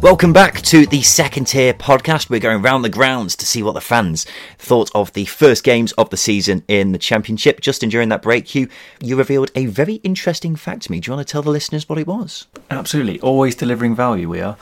[0.00, 2.30] Welcome back to the second tier podcast.
[2.30, 4.24] We're going round the grounds to see what the fans
[4.56, 7.60] thought of the first games of the season in the championship.
[7.60, 8.68] Justin, during that break, you
[9.00, 11.00] you revealed a very interesting fact to me.
[11.00, 12.46] Do you want to tell the listeners what it was?
[12.70, 14.28] Absolutely, always delivering value.
[14.28, 14.56] We are.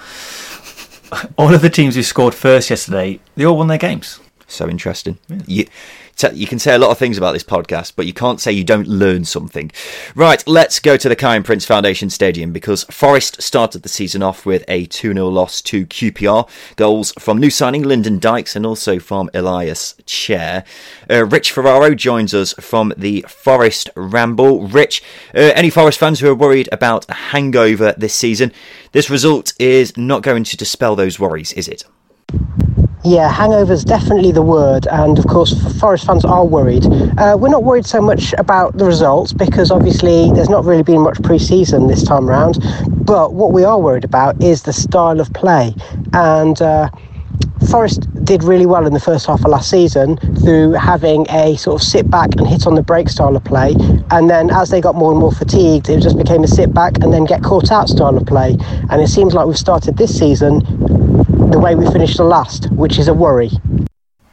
[1.37, 4.19] All of the teams who scored first yesterday, they all won their games.
[4.49, 5.19] So interesting.
[5.29, 5.43] Yeah.
[5.47, 5.67] You,
[6.33, 8.65] you can say a lot of things about this podcast, but you can't say you
[8.65, 9.71] don't learn something.
[10.15, 14.47] Right, let's go to the Kiyan Prince Foundation Stadium because Forest started the season off
[14.47, 16.49] with a 2 0 loss to QPR.
[16.77, 20.65] Goals from new signing Lyndon Dykes and also from Ilias Chair.
[21.11, 24.69] Uh, Rich Ferraro joins us from the Forest Ramble.
[24.69, 25.03] Rich,
[25.35, 28.53] uh, any Forest fans who are worried about a hangover this season,
[28.93, 31.85] this result is not going to dispel those worries, is it?
[33.07, 36.85] Yeah, hangover's definitely the word, and of course, Forest fans are worried.
[37.17, 41.03] Uh, we're not worried so much about the results because obviously there's not really been
[41.03, 42.59] much pre-season this time around.
[43.07, 45.73] But what we are worried about is the style of play,
[46.15, 46.91] and uh,
[47.71, 51.81] Forest did really well in the first half of last season through having a sort
[51.81, 53.75] of sit back and hit on the break style of play.
[54.11, 56.95] And then as they got more and more fatigued, it just became a sit back
[57.03, 58.57] and then get caught out style of play.
[58.91, 60.61] And it seems like we've started this season
[61.51, 63.51] the way we finished the last, which is a worry.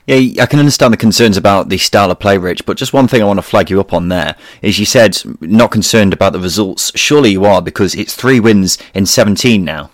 [0.06, 3.08] Yeah, I can understand the concerns about the style of play, Rich, but just one
[3.08, 6.34] thing I want to flag you up on there is you said not concerned about
[6.34, 6.92] the results.
[6.96, 9.92] Surely you are because it's three wins in 17 now.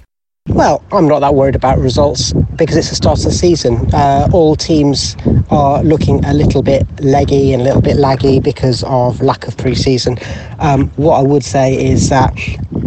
[0.49, 3.87] Well, I'm not that worried about results because it's the start of the season.
[3.93, 5.15] Uh, all teams
[5.51, 9.55] are looking a little bit leggy and a little bit laggy because of lack of
[9.57, 10.17] pre-season.
[10.57, 12.33] Um, what I would say is that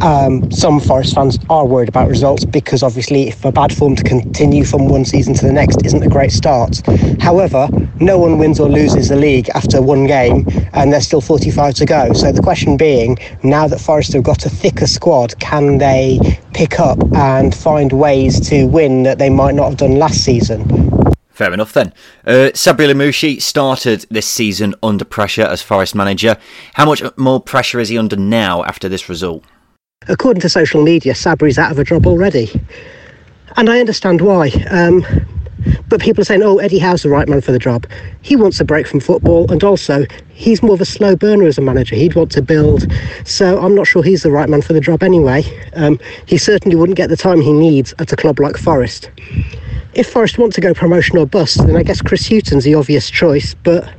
[0.03, 4.03] um, some Forest fans are worried about results because obviously, if a bad form to
[4.03, 6.83] continue from one season to the next isn't a great start.
[7.21, 7.69] However,
[8.01, 11.87] no one wins or loses the league after one game, and there's still 45 to
[11.87, 12.13] go.
[12.13, 16.19] So the question being, now that Forest have got a thicker squad, can they
[16.55, 20.91] pick up and find ways to win that they might not have done last season?
[21.31, 21.93] Fair enough then.
[22.27, 26.37] Uh, Sabri Lamouchi started this season under pressure as Forest manager.
[26.75, 29.45] How much more pressure is he under now after this result?
[30.09, 32.51] According to social media, Sabri's out of a job already.
[33.57, 34.51] And I understand why.
[34.71, 35.05] Um,
[35.89, 37.87] but people are saying, oh, Eddie Howe's the right man for the job.
[38.23, 41.59] He wants a break from football, and also he's more of a slow burner as
[41.59, 41.97] a manager.
[41.97, 42.87] He'd want to build.
[43.25, 45.45] So I'm not sure he's the right man for the job anyway.
[45.75, 49.11] Um, he certainly wouldn't get the time he needs at a club like Forest.
[49.95, 53.11] If Forest want to go promotion or bust, then I guess Chris Hughton's the obvious
[53.11, 53.93] choice, but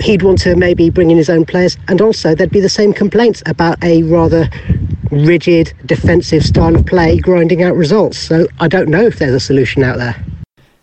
[0.00, 2.92] he'd want to maybe bring in his own players, and also there'd be the same
[2.92, 4.48] complaints about a rather
[5.10, 8.16] rigid defensive style of play grinding out results.
[8.16, 10.16] So I don't know if there's a solution out there.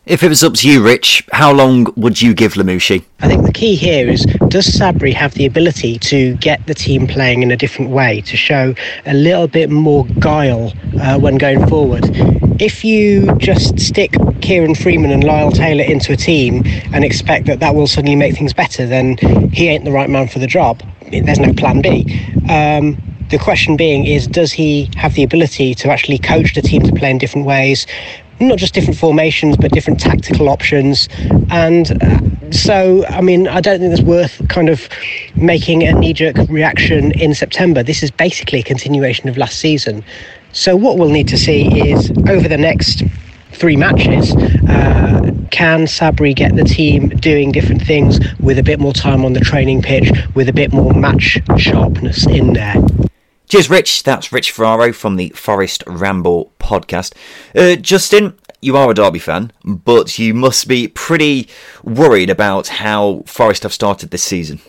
[0.08, 3.04] If it was up to you, Rich, how long would you give Lamouchi?
[3.20, 7.08] I think the key here is does Sabri have the ability to get the team
[7.08, 8.74] playing in a different way, to show
[9.06, 12.06] a little bit more guile uh, when going forward?
[12.58, 17.60] If you just stick Kieran Freeman and Lyle Taylor into a team and expect that
[17.60, 19.18] that will suddenly make things better, then
[19.52, 20.82] he ain't the right man for the job.
[21.12, 22.04] There's no plan B.
[22.50, 22.98] Um,
[23.30, 26.94] the question being is does he have the ability to actually coach the team to
[26.94, 27.86] play in different ways
[28.40, 31.10] not just different formations, but different tactical options.
[31.50, 34.88] And uh, so, I mean, I don't think it's worth kind of
[35.36, 37.84] making a knee jerk reaction in September.
[37.84, 40.04] This is basically a continuation of last season.
[40.54, 43.04] So, what we'll need to see is over the next
[43.52, 44.36] three matches,
[44.70, 49.34] uh, can Sabri get the team doing different things with a bit more time on
[49.34, 52.76] the training pitch, with a bit more match sharpness in there?
[53.50, 54.04] Cheers, Rich.
[54.04, 57.14] That's Rich Ferraro from the Forest Ramble podcast.
[57.56, 61.48] Uh, Justin, you are a Derby fan, but you must be pretty
[61.82, 64.60] worried about how Forest have started this season.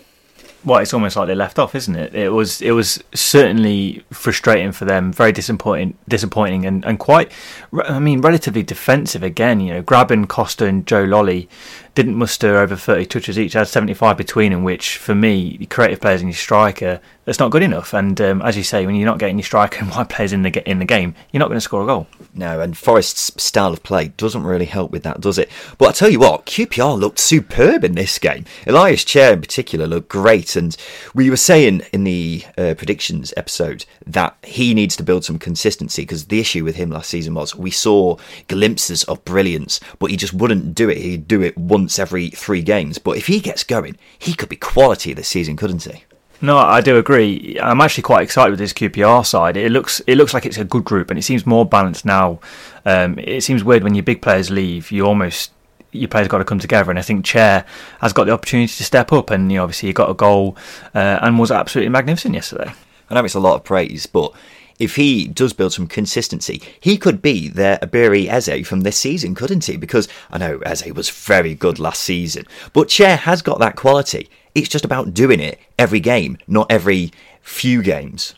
[0.65, 2.15] Well, it's almost like they left off, isn't it?
[2.15, 7.33] It was it was certainly frustrating for them, very disappointing, disappointing, and, and quite,
[7.73, 9.59] I mean, relatively defensive again.
[9.59, 11.49] You know, Grabban Costa and Joe Lolley
[11.99, 16.21] didn't muster over 30 touches each, had 75 between them, which for me, creative players
[16.21, 17.93] and your striker, that's not good enough.
[17.93, 20.43] And um, as you say, when you're not getting your striker and wide players in
[20.43, 22.07] the in the game, you're not going to score a goal.
[22.33, 25.51] No, and Forest's style of play doesn't really help with that, does it?
[25.77, 28.45] But I tell you what, QPR looked superb in this game.
[28.65, 30.77] Ilias Chair in particular looked great, and
[31.15, 36.03] we were saying in the uh, predictions episode that he needs to build some consistency
[36.03, 40.17] because the issue with him last season was we saw glimpses of brilliance, but he
[40.17, 40.99] just wouldn't do it.
[40.99, 42.99] He'd do it once once every three games.
[42.99, 46.05] But if he gets going, he could be quality this season, couldn't he?
[46.43, 47.59] No, I do agree.
[47.61, 49.57] I'm actually quite excited with this QPR side.
[49.57, 52.41] It looks it looks like it's a good group, and it seems more balanced now.
[52.85, 55.51] Um, it seems weird when your big players leave, you almost
[55.91, 57.65] your players got to come together, and I think Chair
[58.03, 60.57] has got the opportunity to step up, and you know, obviously he got a goal
[60.95, 62.71] uh, and was absolutely magnificent yesterday.
[63.09, 64.33] I know it's a lot of praise, but
[64.79, 69.35] if he does build some consistency, he could be their Abiri Eze from this season,
[69.35, 69.77] couldn't he?
[69.77, 74.31] Because I know Eze was very good last season, but Chair has got that quality.
[74.55, 77.13] It's just about doing it every game, not every
[77.43, 78.35] few games.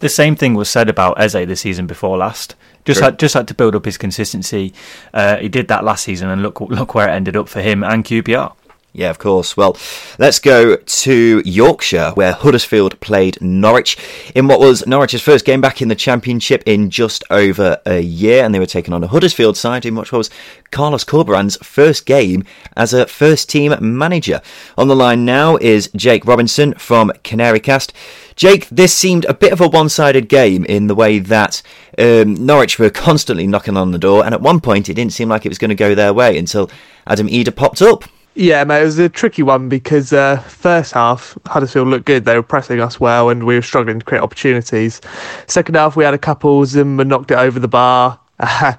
[0.00, 2.56] The same thing was said about Eze the season before last.
[2.84, 4.74] Just had just had to build up his consistency.
[5.14, 7.84] Uh, he did that last season, and look look where it ended up for him
[7.84, 8.52] and QPR.
[8.94, 9.56] Yeah, of course.
[9.56, 9.74] Well,
[10.18, 13.96] let's go to Yorkshire, where Huddersfield played Norwich
[14.34, 18.44] in what was Norwich's first game back in the Championship in just over a year,
[18.44, 20.28] and they were taking on a Huddersfield side in what was
[20.72, 22.44] Carlos Corberan's first game
[22.76, 24.42] as a first team manager.
[24.76, 27.94] On the line now is Jake Robinson from Canary Cast.
[28.36, 31.62] Jake, this seemed a bit of a one sided game in the way that
[31.98, 35.30] um, Norwich were constantly knocking on the door, and at one point it didn't seem
[35.30, 36.70] like it was going to go their way until
[37.06, 38.04] Adam Idah popped up.
[38.34, 42.24] Yeah, mate, it was a tricky one because uh, first half Huddersfield looked good.
[42.24, 45.02] They were pressing us well, and we were struggling to create opportunities.
[45.46, 46.64] Second half, we had a couple.
[46.64, 48.18] Zimmer knocked it over the bar.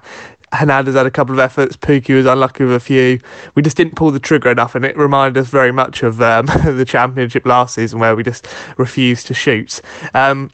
[0.52, 1.76] Hernandez had a couple of efforts.
[1.76, 3.20] Pukki was unlucky with a few.
[3.54, 6.46] We just didn't pull the trigger enough, and it reminded us very much of um,
[6.64, 9.80] the championship last season, where we just refused to shoot.
[10.14, 10.50] Um,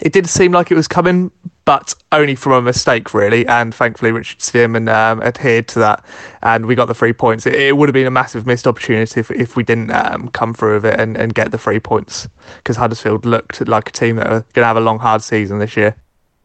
[0.00, 1.30] it did seem like it was coming,
[1.64, 3.46] but only from a mistake, really.
[3.46, 6.04] And thankfully, Richard Stearman um, adhered to that,
[6.42, 7.46] and we got the three points.
[7.46, 10.54] It, it, would have been a massive missed opportunity if, if we didn't um, come
[10.54, 14.16] through with it and, and get the three points, because Huddersfield looked like a team
[14.16, 15.96] that are going to have a long, hard season this year.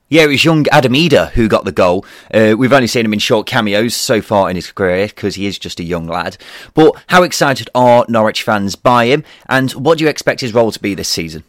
[0.10, 2.06] Yeah, it was young Adam Idah who got the goal.
[2.34, 5.48] Uh, we've only seen him in short cameos so far in his career because he
[5.48, 6.38] is just a young lad.
[6.74, 10.72] But how excited are Norwich fans by him, and what do you expect his role
[10.72, 11.44] to be this season?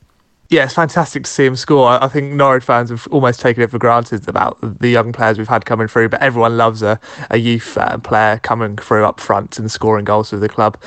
[0.51, 1.87] Yeah, it's fantastic to see him score.
[2.03, 5.47] I think Norwich fans have almost taken it for granted about the young players we've
[5.47, 6.99] had coming through, but everyone loves a,
[7.31, 10.83] a youth uh, player coming through up front and scoring goals for the club.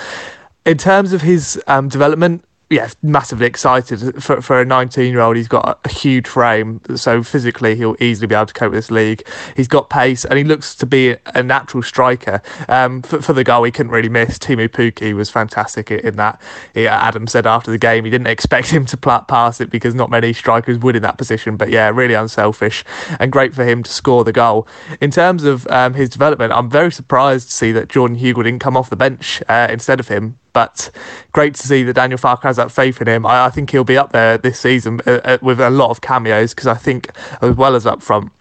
[0.66, 5.36] In terms of his um, development, yeah, massively excited for for a 19 year old.
[5.36, 8.90] He's got a huge frame, so physically he'll easily be able to cope with this
[8.90, 9.28] league.
[9.58, 12.42] He's got pace, and he looks to be a natural striker.
[12.70, 14.40] Um, for, for the goal, he couldn't really miss.
[14.40, 16.42] Teemu Pukki was fantastic in that.
[16.74, 20.10] He, Adam said after the game he didn't expect him to pass it because not
[20.10, 21.58] many strikers would in that position.
[21.58, 22.86] But yeah, really unselfish
[23.20, 24.66] and great for him to score the goal.
[25.02, 28.60] In terms of um, his development, I'm very surprised to see that Jordan Hugill didn't
[28.60, 30.90] come off the bench uh, instead of him but
[31.32, 33.26] great to see that Daniel Farke has that faith in him.
[33.26, 36.02] I, I think he'll be up there this season uh, uh, with a lot of
[36.02, 37.12] cameos because I think,
[37.42, 38.32] as well as up front,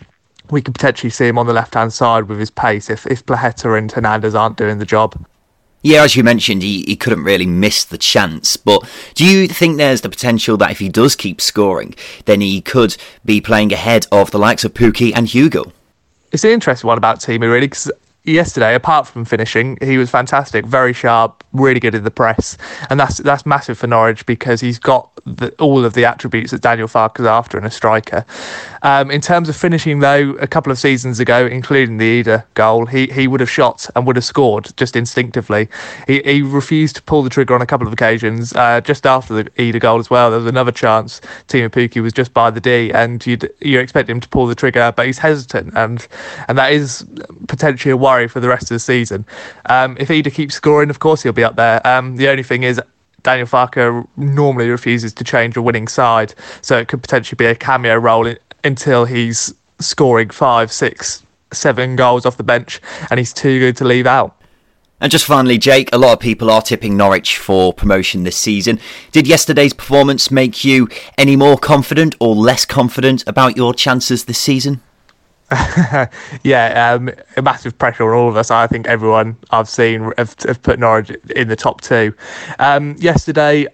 [0.50, 3.24] we could potentially see him on the left hand side with his pace if, if
[3.24, 5.24] Placheta and Hernandez aren't doing the job.
[5.82, 8.56] Yeah, as you mentioned, he, he couldn't really miss the chance.
[8.58, 11.94] But do you think there's the potential that if he does keep scoring,
[12.26, 15.72] then he could be playing ahead of the likes of Pukki and Hugill?
[16.32, 17.90] It's an interesting one about Teemu, really, because
[18.24, 22.56] yesterday, apart from finishing, he was fantastic, very sharp, really good in the press,
[22.88, 26.60] and that's that's massive for Norwich because he's got the, all of the attributes that
[26.60, 28.24] Daniel Farke is after in a striker.
[28.82, 32.86] Um, in terms of finishing, though, a couple of seasons ago, including the Idah goal,
[32.86, 35.68] he, he would have shot and would have scored just instinctively.
[36.06, 38.54] He, he refused to pull the trigger on a couple of occasions.
[38.54, 41.20] Uh, just after the Idah goal as well, there was another chance.
[41.48, 44.54] Teemu Pukki was just by the D, and you'd you expect him to pull the
[44.54, 46.06] trigger, but he's hesitant, and
[46.48, 47.04] and that is
[47.48, 49.24] potentially a worry for the rest of the season.
[49.66, 51.84] Um, if Idah keeps scoring, of course he'll be up there.
[51.86, 52.80] Um, the only thing is
[53.22, 57.54] Daniel Farke normally refuses to change a winning side, so it could potentially be a
[57.54, 63.32] cameo role in, until he's scoring five, six, seven goals off the bench, and he's
[63.32, 64.36] too good to leave out.
[65.02, 68.78] And just finally, Jake, a lot of people are tipping Norwich for promotion this season.
[69.12, 74.38] Did yesterday's performance make you any more confident or less confident about your chances this
[74.38, 74.82] season?
[76.44, 77.10] yeah, um,
[77.42, 78.50] massive pressure on all of us.
[78.50, 82.14] I think everyone I've seen have, have put Norwich in the top two.
[82.58, 83.66] Um, yesterday,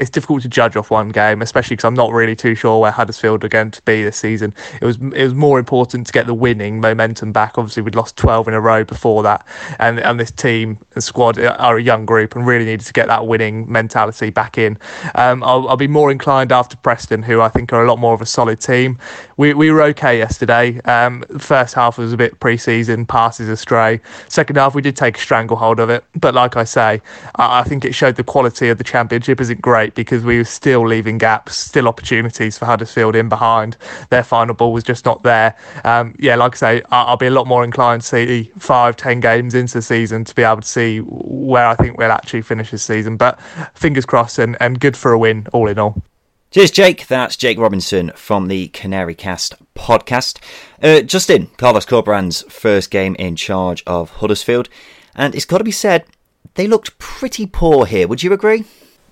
[0.00, 2.90] it's difficult to judge off one game, especially because I'm not really too sure where
[2.90, 4.54] Huddersfield are going to be this season.
[4.80, 7.58] It was it was more important to get the winning momentum back.
[7.58, 9.46] Obviously, we'd lost 12 in a row before that,
[9.78, 13.06] and and this team and squad are a young group and really needed to get
[13.06, 14.78] that winning mentality back in.
[15.14, 18.14] Um, I'll, I'll be more inclined after Preston, who I think are a lot more
[18.14, 18.98] of a solid team.
[19.36, 20.80] We we were okay yesterday.
[20.80, 24.00] Um, first half was a bit pre-season, passes astray.
[24.28, 27.00] Second half we did take a stranglehold of it, but like I say,
[27.36, 30.44] I, I think it showed the quality of the championship isn't great because we were
[30.44, 33.76] still leaving gaps, still opportunities for Huddersfield in behind.
[34.08, 35.54] Their final ball was just not there.
[35.84, 39.20] Um, yeah, like I say, I'll be a lot more inclined to see five, ten
[39.20, 42.70] games into the season to be able to see where I think we'll actually finish
[42.70, 43.18] this season.
[43.18, 43.38] But
[43.74, 46.02] fingers crossed and, and good for a win, all in all.
[46.50, 47.06] Cheers, Jake.
[47.06, 50.38] That's Jake Robinson from the Canary Cast podcast.
[50.82, 54.70] Uh, Justin, Carlos Corberán's first game in charge of Huddersfield.
[55.14, 56.06] And it's got to be said,
[56.54, 58.08] they looked pretty poor here.
[58.08, 58.64] Would you agree?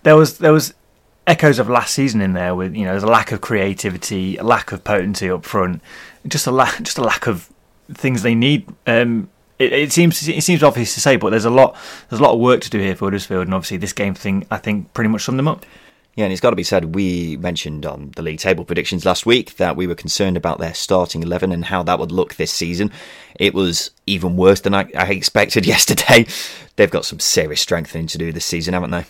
[0.06, 0.72] There was there was
[1.26, 4.44] echoes of last season in there with you know there's a lack of creativity, a
[4.44, 5.82] lack of potency up front,
[6.28, 7.50] just a lack just a lack of
[7.92, 8.68] things they need.
[8.86, 11.76] Um, it, it, seems it seems obvious to say, but there's a lot
[12.08, 14.46] there's a lot of work to do here for Huddersfield, and obviously this game thing
[14.48, 15.66] I think pretty much summed them up.
[16.14, 19.26] Yeah, and it's got to be said, we mentioned on the league table predictions last
[19.26, 22.50] week that we were concerned about their starting 11 and how that would look this
[22.50, 22.90] season.
[23.38, 26.26] It was even worse than I, I expected yesterday.
[26.76, 29.04] They've got some serious strengthening to do this season, haven't they?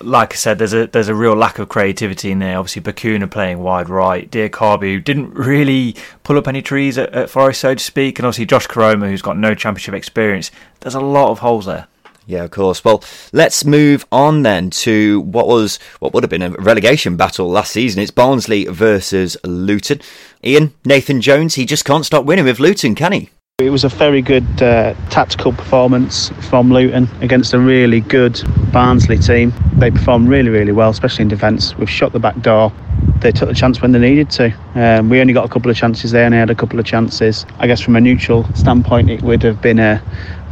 [0.00, 2.58] Like I said, there's a there's a real lack of creativity in there.
[2.58, 7.60] Obviously, Bacuna playing wide right, Diakhaby didn't really pull up any trees at, at Forest,
[7.60, 10.50] so to speak, and obviously Josh Koroma, who's got no championship experience.
[10.80, 11.86] There's a lot of holes there.
[12.26, 12.84] Yeah, of course.
[12.84, 17.48] Well, let's move on then to what was what would have been a relegation battle
[17.48, 18.02] last season.
[18.02, 20.00] It's Barnsley versus Luton.
[20.42, 23.30] Ian Nathan Jones, he just can't stop winning with Luton, can he?
[23.60, 28.42] It was a very good uh, tactical performance from Luton against a really good
[28.72, 29.52] Barnsley team.
[29.76, 31.72] They performed really, really well, especially in defence.
[31.76, 32.72] We've shut the back door.
[33.20, 34.52] they took the chance when they needed to.
[34.74, 36.84] Um, we only got a couple of chances there, and they had a couple of
[36.84, 37.46] chances.
[37.60, 40.02] I guess from a neutral standpoint, it would have been a,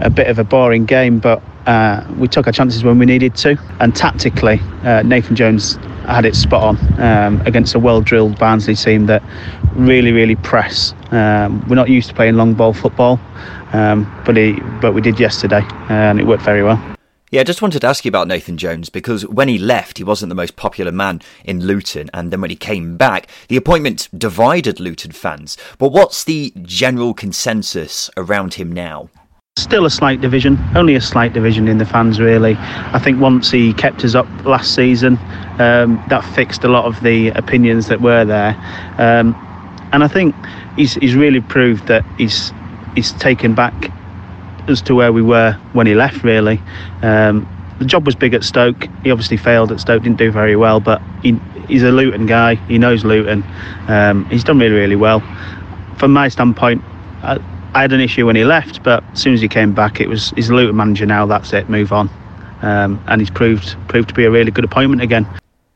[0.02, 3.34] a bit of a boring game, but uh, we took our chances when we needed
[3.36, 3.56] to.
[3.80, 5.76] And tactically, uh, Nathan Jones
[6.06, 9.22] had it spot on um, against a well-drilled Barnsley team that
[9.74, 10.92] really, really press.
[11.12, 13.20] Um, we're not used to playing long ball football,
[13.72, 16.82] um, but he, but we did yesterday, and it worked very well.
[17.30, 20.04] Yeah, I just wanted to ask you about Nathan Jones because when he left, he
[20.04, 24.08] wasn't the most popular man in Luton, and then when he came back, the appointment
[24.16, 25.56] divided Luton fans.
[25.78, 29.08] But what's the general consensus around him now?
[29.58, 32.56] Still a slight division, only a slight division in the fans, really.
[32.58, 35.18] I think once he kept us up last season,
[35.58, 38.56] um, that fixed a lot of the opinions that were there.
[38.96, 39.36] Um,
[39.92, 40.34] and I think
[40.76, 42.50] he's, he's really proved that he's,
[42.94, 43.92] he's taken back
[44.68, 46.58] as to where we were when he left, really.
[47.02, 47.46] Um,
[47.78, 48.88] the job was big at Stoke.
[49.04, 51.38] He obviously failed at Stoke, didn't do very well, but he,
[51.68, 52.54] he's a Luton guy.
[52.54, 53.44] He knows Luton.
[53.86, 55.20] Um, he's done really, really well.
[55.98, 56.82] From my standpoint,
[57.22, 57.38] I,
[57.74, 60.08] I, had an issue when he left, but as soon as he came back, it
[60.08, 61.26] was he's Luton manager now.
[61.26, 61.68] That's it.
[61.68, 62.08] Move on.
[62.62, 65.26] Um, and he's proved proved to be a really good appointment again.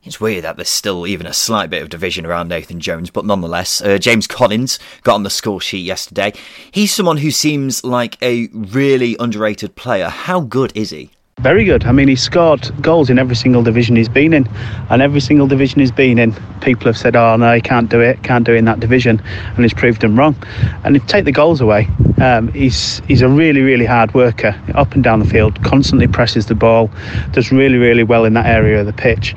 [0.03, 3.25] It's weird that there's still even a slight bit of division around Nathan Jones, but
[3.25, 6.31] nonetheless, uh, James Collins got on the score sheet yesterday.
[6.71, 10.07] He's someone who seems like a really underrated player.
[10.07, 11.11] How good is he?
[11.47, 11.85] Very good.
[11.85, 14.49] I mean, he's scored goals in every single division he's been in,
[14.89, 18.01] and every single division he's been in, people have said, "Oh no, he can't do
[18.01, 19.21] it, can't do it in that division,"
[19.55, 20.35] and he's proved them wrong.
[20.83, 21.87] And if take the goals away,
[22.21, 26.47] um, he's he's a really, really hard worker, up and down the field, constantly presses
[26.47, 26.91] the ball,
[27.31, 29.33] does really, really well in that area of the pitch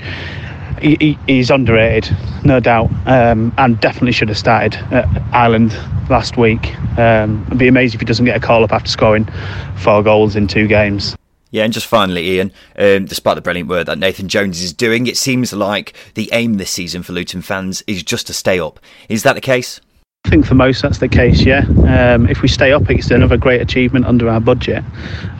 [0.83, 6.37] he, he, he's underrated, no doubt, um, and definitely should have started at Ireland last
[6.37, 6.77] week.
[6.99, 9.29] Um, it'd be amazing if he doesn't get a call up after scoring
[9.77, 11.15] four goals in two games.
[11.51, 15.07] Yeah, and just finally, Ian, um, despite the brilliant work that Nathan Jones is doing,
[15.07, 18.79] it seems like the aim this season for Luton fans is just to stay up.
[19.09, 19.81] Is that the case?
[20.27, 21.65] I think for most that's the case, yeah.
[21.89, 24.85] Um, if we stay up, it's another great achievement under our budget.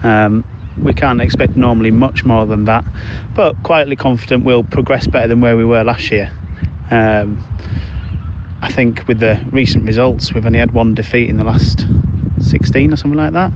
[0.03, 0.45] Um,
[0.79, 2.85] we can't expect normally much more than that,
[3.35, 6.33] but quietly confident we'll progress better than where we were last year.
[6.91, 7.45] Um,
[8.63, 11.87] I think with the recent results, we've only had one defeat in the last
[12.41, 13.53] 16 or something like that.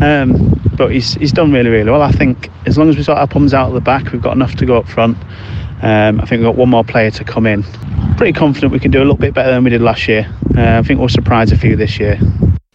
[0.00, 2.02] Um, but he's, he's done really, really well.
[2.02, 4.34] I think as long as we sort our problems out at the back, we've got
[4.34, 5.16] enough to go up front.
[5.82, 7.62] Um, I think we've got one more player to come in.
[8.16, 10.26] Pretty confident we can do a little bit better than we did last year.
[10.56, 12.18] Uh, I think we'll surprise a few this year.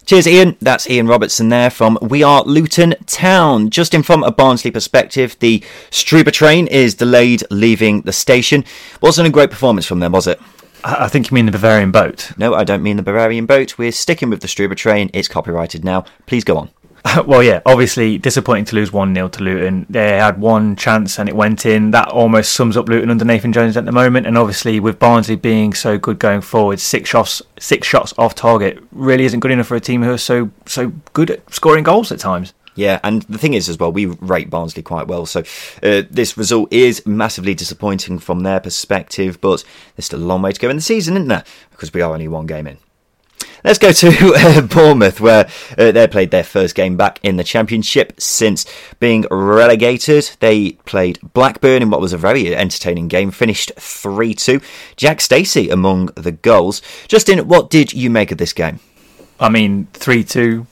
[0.06, 0.58] Cheers, Ian.
[0.62, 3.70] That's Ian Robertson there from We Are Luton Town.
[3.70, 8.66] Justin from a Barnsley perspective, the Struber train is delayed leaving the station.
[9.02, 10.40] Wasn't a great performance from them, was it?
[10.84, 12.32] I think you mean the Bavarian boat.
[12.38, 13.78] No, I don't mean the Bavarian boat.
[13.78, 15.10] We're sticking with the Struber train.
[15.14, 16.06] It's copyrighted now.
[16.26, 16.70] Please go on.
[17.26, 19.86] well, yeah, obviously disappointing to lose 1 0 to Luton.
[19.90, 21.92] They had one chance and it went in.
[21.92, 24.28] That almost sums up Luton under Nathan Jones at the moment.
[24.28, 28.84] And obviously, with Barnsley being so good going forward, six shots, six shots off target
[28.92, 32.12] really isn't good enough for a team who are so so good at scoring goals
[32.12, 32.54] at times.
[32.76, 35.26] Yeah, and the thing is as well, we rate Barnsley quite well.
[35.26, 35.42] So
[35.84, 39.64] uh, this result is massively disappointing from their perspective, but
[39.96, 41.44] there's still a long way to go in the season, isn't there?
[41.72, 42.78] Because we are only one game in.
[43.64, 45.48] Let's go to uh, Bournemouth, where
[45.78, 48.66] uh, they played their first game back in the Championship since
[49.00, 50.32] being relegated.
[50.40, 54.62] They played Blackburn in what was a very entertaining game, finished 3 2.
[54.96, 56.82] Jack Stacey among the goals.
[57.08, 58.80] Justin, what did you make of this game?
[59.40, 60.66] I mean, 3 2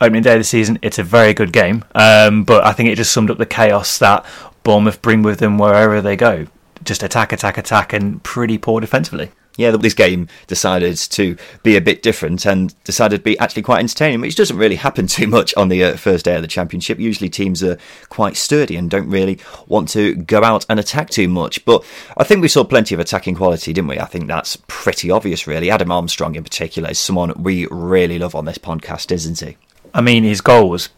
[0.00, 1.84] opening day of the season, it's a very good game.
[1.94, 4.24] Um, but I think it just summed up the chaos that
[4.62, 6.46] Bournemouth bring with them wherever they go.
[6.84, 9.30] Just attack, attack, attack, and pretty poor defensively
[9.60, 13.80] yeah, this game decided to be a bit different and decided to be actually quite
[13.80, 16.98] entertaining, which doesn't really happen too much on the uh, first day of the championship.
[16.98, 17.76] Usually teams are
[18.08, 21.64] quite sturdy and don't really want to go out and attack too much.
[21.64, 21.84] But
[22.16, 23.98] I think we saw plenty of attacking quality, didn't we?
[23.98, 25.70] I think that's pretty obvious, really.
[25.70, 29.56] Adam Armstrong, in particular, is someone we really love on this podcast, isn't he?
[29.94, 30.88] I mean, his goal was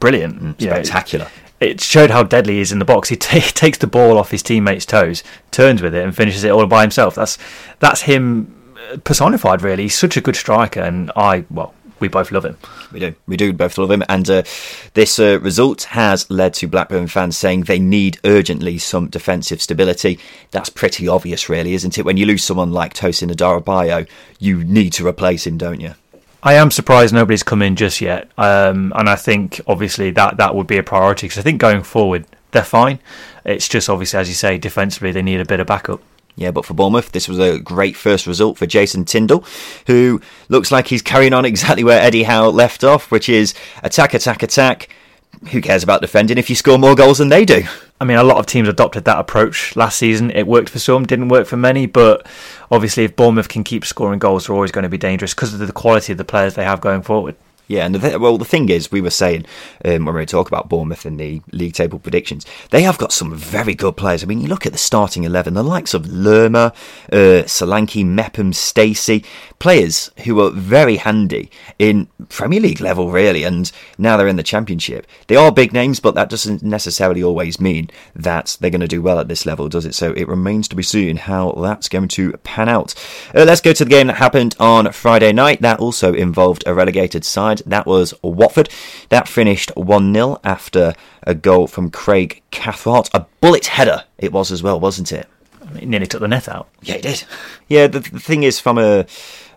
[0.00, 1.28] brilliant, mm, spectacular.
[1.60, 3.08] Yeah, it showed how deadly he is in the box.
[3.08, 6.50] He, t- takes the ball off his teammate's toes, turns with it, and finishes it
[6.50, 7.14] all by himself.
[7.14, 7.38] That's
[7.78, 8.54] that's him
[9.04, 9.84] personified, really.
[9.84, 11.74] He's such a good striker, and I well.
[12.00, 12.58] We both love him.
[12.90, 13.14] We do.
[13.28, 14.02] We do both love him.
[14.08, 14.42] And uh,
[14.94, 20.18] this uh, result has led to Blackburn fans saying they need urgently some defensive stability.
[20.50, 22.04] That's pretty obvious, really, isn't it?
[22.04, 24.08] When you lose someone like Tosin Adarabioyo,
[24.40, 25.94] you need to replace him, don't you?
[26.42, 30.54] I am surprised nobody's come in just yet, um, and I think obviously that that
[30.54, 32.98] would be a priority because I think going forward they're fine.
[33.44, 36.00] It's just obviously, as you say, defensively they need a bit of backup.
[36.34, 39.44] Yeah, but for Bournemouth, this was a great first result for Jason Tindall,
[39.86, 44.14] who looks like he's carrying on exactly where Eddie Howe left off, which is attack,
[44.14, 44.88] attack, attack,
[45.50, 47.64] who cares about defending if you score more goals than they do?
[48.00, 50.30] I mean, a lot of teams adopted that approach last season.
[50.32, 51.86] It worked for some, didn't work for many.
[51.86, 52.26] But
[52.70, 55.60] obviously, if Bournemouth can keep scoring goals, they're always going to be dangerous because of
[55.60, 57.36] the quality of the players they have going forward.
[57.72, 59.46] Yeah, and the th- well, the thing is, we were saying
[59.82, 63.12] um, when we were talking about Bournemouth in the league table predictions, they have got
[63.12, 64.22] some very good players.
[64.22, 66.74] I mean, you look at the starting eleven, the likes of Lerma,
[67.10, 69.24] uh, Solanke, Mepham, Stacey,
[69.58, 74.42] players who are very handy in Premier League level, really, and now they're in the
[74.42, 75.06] Championship.
[75.28, 79.00] They are big names, but that doesn't necessarily always mean that they're going to do
[79.00, 79.94] well at this level, does it?
[79.94, 82.94] So it remains to be seen how that's going to pan out.
[83.34, 85.62] Uh, let's go to the game that happened on Friday night.
[85.62, 87.61] That also involved a relegated side.
[87.66, 88.68] That was Watford.
[89.08, 93.10] That finished 1 0 after a goal from Craig Cathcart.
[93.14, 95.28] A bullet header it was as well, wasn't it?
[95.76, 96.68] It nearly took the net out.
[96.82, 97.24] Yeah, it did.
[97.68, 99.06] Yeah, the, the thing is, from a,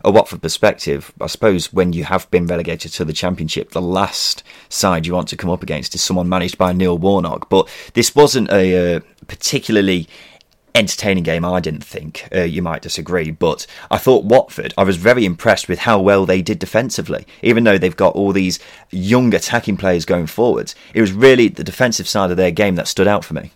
[0.03, 4.43] a Watford perspective, I suppose when you have been relegated to the Championship, the last
[4.69, 7.49] side you want to come up against is someone managed by Neil Warnock.
[7.49, 10.07] But this wasn't a uh, particularly
[10.75, 12.27] entertaining game, I didn't think.
[12.33, 16.25] Uh, you might disagree, but I thought Watford, I was very impressed with how well
[16.25, 17.25] they did defensively.
[17.41, 18.59] Even though they've got all these
[18.91, 22.87] young attacking players going forwards, it was really the defensive side of their game that
[22.87, 23.51] stood out for me.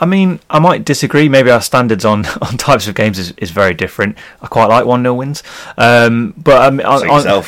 [0.00, 1.28] I mean, I might disagree.
[1.28, 4.16] Maybe our standards on, on types of games is, is very different.
[4.40, 5.42] I quite like one 0 wins,
[5.76, 7.24] um, but um, on, on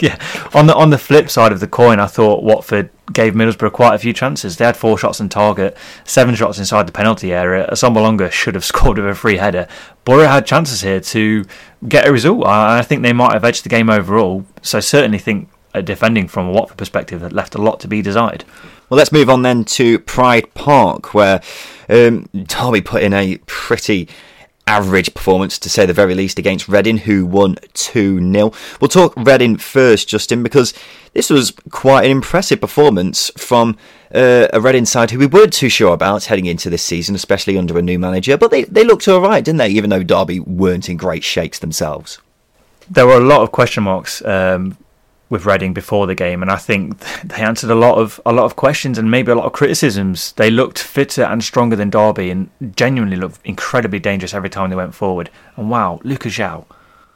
[0.00, 0.18] yeah,
[0.54, 3.94] on the on the flip side of the coin, I thought Watford gave Middlesbrough quite
[3.94, 4.56] a few chances.
[4.56, 7.68] They had four shots on target, seven shots inside the penalty area.
[7.70, 9.68] Assombalonga should have scored with a free header.
[10.04, 11.44] Boro had chances here to
[11.86, 12.46] get a result.
[12.46, 14.44] I, think they might have edged the game overall.
[14.62, 15.48] So certainly think
[15.82, 18.44] defending from a Watford perspective that left a lot to be desired.
[18.88, 21.40] Well, let's move on then to Pride Park, where
[21.88, 24.08] um, Derby put in a pretty
[24.66, 28.52] average performance, to say the very least, against Reading, who won 2 0.
[28.80, 30.74] We'll talk Reading first, Justin, because
[31.12, 33.76] this was quite an impressive performance from
[34.14, 37.58] uh, a Reading side who we weren't too sure about heading into this season, especially
[37.58, 38.36] under a new manager.
[38.36, 39.68] But they, they looked all right, didn't they?
[39.68, 42.18] Even though Derby weren't in great shakes themselves.
[42.90, 44.76] There were a lot of question marks um,
[45.30, 48.44] with Reading before the game, and I think they answered a lot of a lot
[48.44, 50.32] of questions and maybe a lot of criticisms.
[50.32, 54.76] They looked fitter and stronger than Derby, and genuinely looked incredibly dangerous every time they
[54.76, 55.30] went forward.
[55.56, 56.66] And wow, Lucas João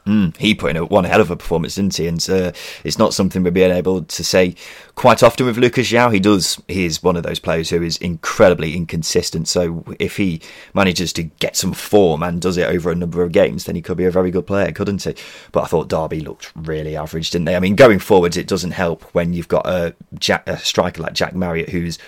[0.09, 2.07] Mm, he put in a, one hell of a performance, didn't he?
[2.07, 2.51] And uh,
[2.83, 4.55] it's not something we're being able to say
[4.95, 6.11] quite often with Lucas João.
[6.11, 6.59] He does.
[6.67, 9.47] He is one of those players who is incredibly inconsistent.
[9.47, 10.41] So if he
[10.73, 13.83] manages to get some form and does it over a number of games, then he
[13.83, 15.13] could be a very good player, couldn't he?
[15.51, 17.55] But I thought Derby looked really average, didn't they?
[17.55, 21.13] I mean, going forwards, it doesn't help when you've got a, Jack, a striker like
[21.13, 21.99] Jack Marriott who's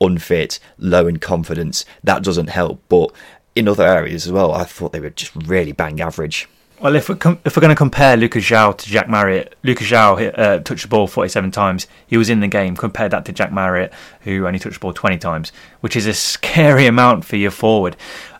[0.00, 1.84] unfit, low in confidence.
[2.02, 2.80] That doesn't help.
[2.88, 3.12] But
[3.54, 6.48] in other areas as well, I thought they were just really bang average.
[6.80, 9.86] Well, if we're, com- if we're going to compare Lucas João to Jack Marriott, Lucas
[9.86, 11.86] João uh, touched the ball 47 times.
[12.06, 12.74] He was in the game.
[12.74, 15.52] Compare that to Jack Marriott, who only touched the ball 20 times,
[15.82, 17.96] which is a scary amount for your forward.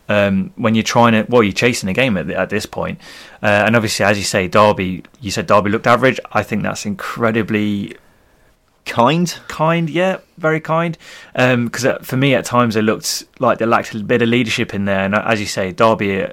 [0.09, 2.99] Um, when you're trying to, well, you're chasing the game at, the, at this point.
[3.43, 6.19] Uh, and obviously, as you say, Derby, you said Derby looked average.
[6.33, 7.99] I think that's incredibly
[8.87, 9.33] kind.
[9.49, 10.97] Kind, yeah, very kind.
[11.35, 14.73] Because um, for me, at times, it looked like they lacked a bit of leadership
[14.73, 15.05] in there.
[15.05, 16.27] And as you say, Derby.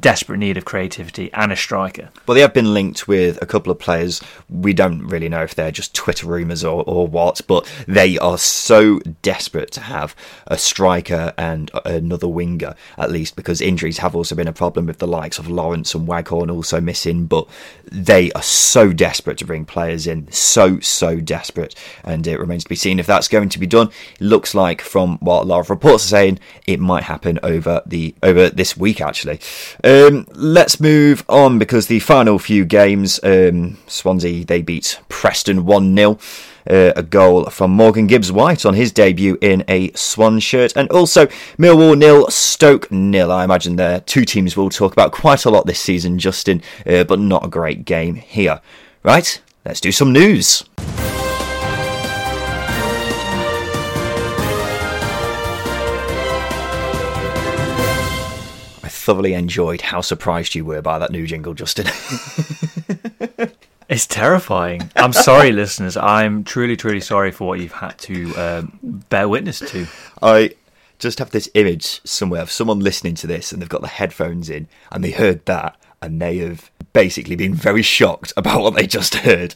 [0.00, 2.08] Desperate need of creativity and a striker.
[2.26, 4.20] Well, they have been linked with a couple of players.
[4.48, 8.38] We don't really know if they're just Twitter rumours or, or what, but they are
[8.38, 10.16] so desperate to have
[10.46, 14.98] a striker and another winger, at least, because injuries have also been a problem with
[14.98, 17.26] the likes of Lawrence and Waghorn also missing.
[17.26, 17.46] But
[17.84, 21.74] they are so desperate to bring players in, so, so desperate.
[22.02, 23.90] And it remains to be seen if that's going to be done.
[24.14, 27.82] It looks like, from what a lot of reports are saying, it might happen over
[27.86, 29.40] the over this week, actually.
[29.84, 35.94] Um, let's move on because the final few games, um, Swansea they beat Preston one
[35.94, 36.18] 0
[36.68, 40.90] uh, a goal from Morgan Gibbs White on his debut in a Swan shirt, and
[40.90, 41.26] also
[41.58, 43.30] Millwall nil, Stoke nil.
[43.30, 47.04] I imagine there two teams we'll talk about quite a lot this season, Justin, uh,
[47.04, 48.60] but not a great game here.
[49.02, 50.64] Right, let's do some news.
[59.06, 61.86] Thoroughly enjoyed how surprised you were by that new jingle, Justin.
[63.88, 64.90] it's terrifying.
[64.96, 65.96] I'm sorry, listeners.
[65.96, 69.86] I'm truly, truly sorry for what you've had to um, bear witness to.
[70.20, 70.50] I
[70.98, 74.50] just have this image somewhere of someone listening to this and they've got the headphones
[74.50, 78.88] in and they heard that and they have basically been very shocked about what they
[78.88, 79.54] just heard.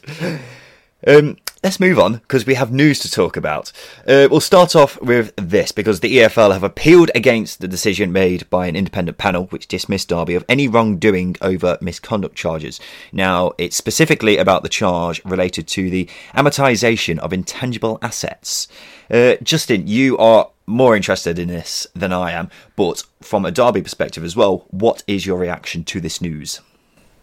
[1.07, 3.71] Um, let's move on because we have news to talk about.
[4.07, 8.49] Uh, we'll start off with this because the EFL have appealed against the decision made
[8.49, 12.79] by an independent panel which dismissed Derby of any wrongdoing over misconduct charges.
[13.11, 18.67] Now, it's specifically about the charge related to the amortisation of intangible assets.
[19.09, 23.81] Uh, Justin, you are more interested in this than I am, but from a Derby
[23.81, 26.61] perspective as well, what is your reaction to this news?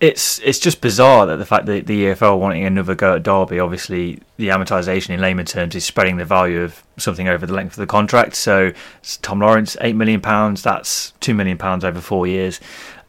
[0.01, 3.59] It's it's just bizarre that the fact that the EFL wanting another go at Derby,
[3.59, 7.73] obviously the amortisation in layman terms is spreading the value of something over the length
[7.73, 8.37] of the contract.
[8.37, 8.73] So
[9.23, 12.61] Tom Lawrence, eight million pounds, that's two million pounds over four years.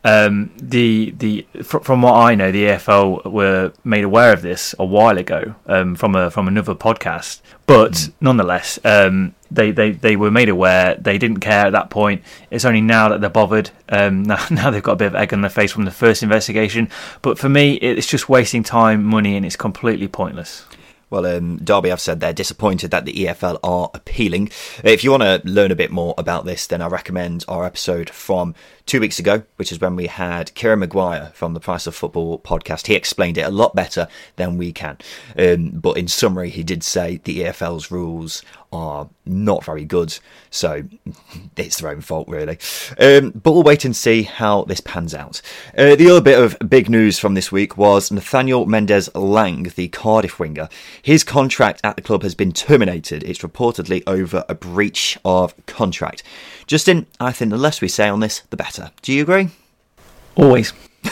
[0.03, 4.85] Um, the the from what I know, the EFL were made aware of this a
[4.85, 8.13] while ago um, from a from another podcast, but mm.
[8.21, 10.95] nonetheless, um, they, they they were made aware.
[10.95, 12.23] They didn't care at that point.
[12.49, 13.71] It's only now that they're bothered.
[13.89, 16.23] Um, now, now they've got a bit of egg on their face from the first
[16.23, 16.89] investigation.
[17.21, 20.65] But for me, it's just wasting time, money, and it's completely pointless.
[21.09, 24.51] Well, um, Derby have said they're disappointed that the EFL are appealing.
[24.83, 28.11] If you want to learn a bit more about this, then I recommend our episode
[28.11, 28.53] from
[28.89, 32.39] two weeks ago, which is when we had Kieran Maguire from the Price of Football
[32.39, 32.87] podcast.
[32.87, 34.97] He explained it a lot better than we can.
[35.37, 40.17] Um, but in summary, he did say the EFL's rules are not very good.
[40.49, 40.83] So
[41.57, 42.57] it's their own fault, really.
[42.99, 45.41] Um, but we'll wait and see how this pans out.
[45.77, 49.87] Uh, the other bit of big news from this week was Nathaniel Mendez Laing, the
[49.89, 50.67] Cardiff winger.
[51.01, 53.23] His contract at the club has been terminated.
[53.23, 56.23] It's reportedly over a breach of contract.
[56.69, 58.91] Justin, I think the less we say on this, the better.
[59.01, 59.49] Do you agree?
[60.35, 60.71] Always.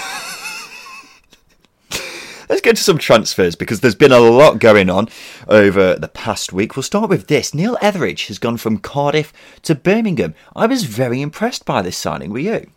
[2.48, 5.10] Let's get to some transfers because there's been a lot going on
[5.48, 6.76] over the past week.
[6.76, 7.56] We'll start with this.
[7.56, 9.34] Neil Etheridge has gone from Cardiff
[9.64, 10.36] to Birmingham.
[10.56, 12.32] I was very impressed by this signing.
[12.32, 12.70] Were you?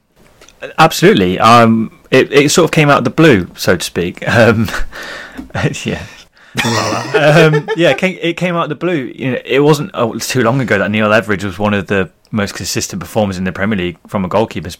[0.78, 1.38] Absolutely.
[1.38, 4.24] Um, it, it sort of came out of the blue, so to speak.
[4.26, 4.70] Um,
[5.84, 6.06] yeah.
[7.14, 9.12] um, yeah, it came, it came, out of the blue.
[9.14, 12.10] You know, it wasn't oh, too long ago that Neil Etheridge was one of the
[12.30, 14.70] most consistent performers in the Premier League from a goalkeeper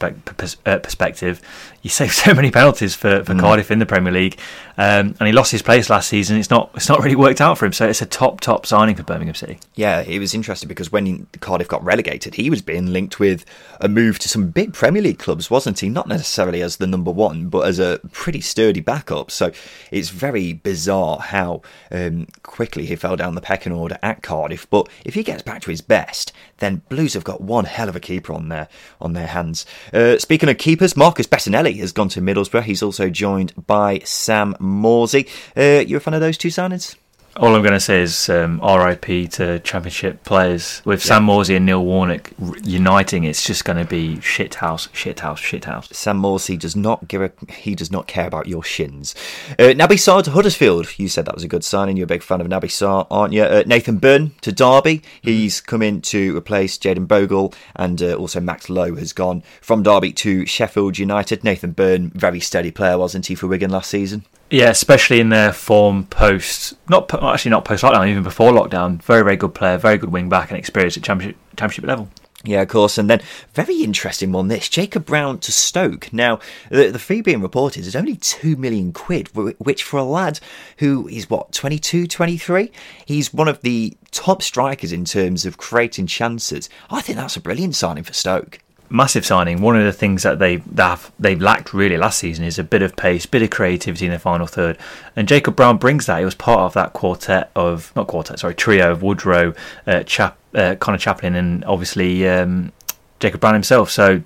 [0.66, 1.40] uh, perspective.
[1.81, 3.41] He saved so many penalties for, for mm.
[3.41, 4.39] Cardiff in the Premier League,
[4.76, 6.37] um, and he lost his place last season.
[6.37, 7.72] It's not it's not really worked out for him.
[7.72, 9.59] So it's a top top signing for Birmingham City.
[9.74, 13.45] Yeah, it was interesting because when Cardiff got relegated, he was being linked with
[13.81, 15.89] a move to some big Premier League clubs, wasn't he?
[15.89, 19.31] Not necessarily as the number one, but as a pretty sturdy backup.
[19.31, 19.53] So
[19.91, 24.68] it's very bizarre how um, quickly he fell down the pecking order at Cardiff.
[24.68, 27.97] But if he gets back to his best, then Blues have got one hell of
[27.97, 28.68] a keeper on their
[29.01, 29.66] on their hands.
[29.93, 32.62] Uh, speaking of keepers, Marcus Bettinelli has gone to Middlesbrough.
[32.62, 35.29] He's also joined by Sam Morsy.
[35.57, 36.97] Uh, you a fan of those two signings?
[37.37, 40.83] All I'm going to say is um, RIP to Championship players.
[40.85, 41.14] With yeah.
[41.14, 42.33] Sam Morsy and Neil Warnock
[42.64, 45.89] uniting, it's just going to be shit house, shit house, shit house.
[45.93, 49.14] Sam Morsy does not give a he does not care about your shins.
[49.51, 50.99] Uh, Naby Sarr to Huddersfield.
[50.99, 51.97] You said that was a good signing.
[51.97, 53.45] You're a big fan of Naby Sarr, aren't you?
[53.45, 55.01] Uh, Nathan Byrne to Derby.
[55.22, 59.85] He's come in to replace Jaden Bogle, and uh, also Max Lowe has gone from
[59.85, 61.45] Derby to Sheffield United.
[61.45, 64.24] Nathan Byrne, very steady player, wasn't he for Wigan last season?
[64.51, 69.01] Yeah, especially in their form post, not actually not post lockdown, even before lockdown.
[69.03, 72.09] Very, very good player, very good wing back, and experience at championship championship level.
[72.42, 72.96] Yeah, of course.
[72.96, 73.20] And then,
[73.53, 76.12] very interesting one this Jacob Brown to Stoke.
[76.12, 76.40] Now,
[76.70, 79.28] the, the fee being reported is only 2 million quid,
[79.59, 80.40] which for a lad
[80.78, 82.72] who is what, 22, 23?
[83.05, 86.70] He's one of the top strikers in terms of creating chances.
[86.88, 88.61] I think that's a brilliant signing for Stoke
[88.91, 89.61] massive signing.
[89.62, 92.82] One of the things that they have they lacked really last season is a bit
[92.82, 94.76] of pace, bit of creativity in the final third.
[95.16, 96.18] And Jacob Brown brings that.
[96.18, 99.55] He was part of that quartet of not quartet, sorry, trio of Woodrow,
[99.86, 102.72] uh, Chap, uh, Conor Chaplin, and obviously um,
[103.20, 103.91] Jacob Brown himself.
[103.91, 104.22] So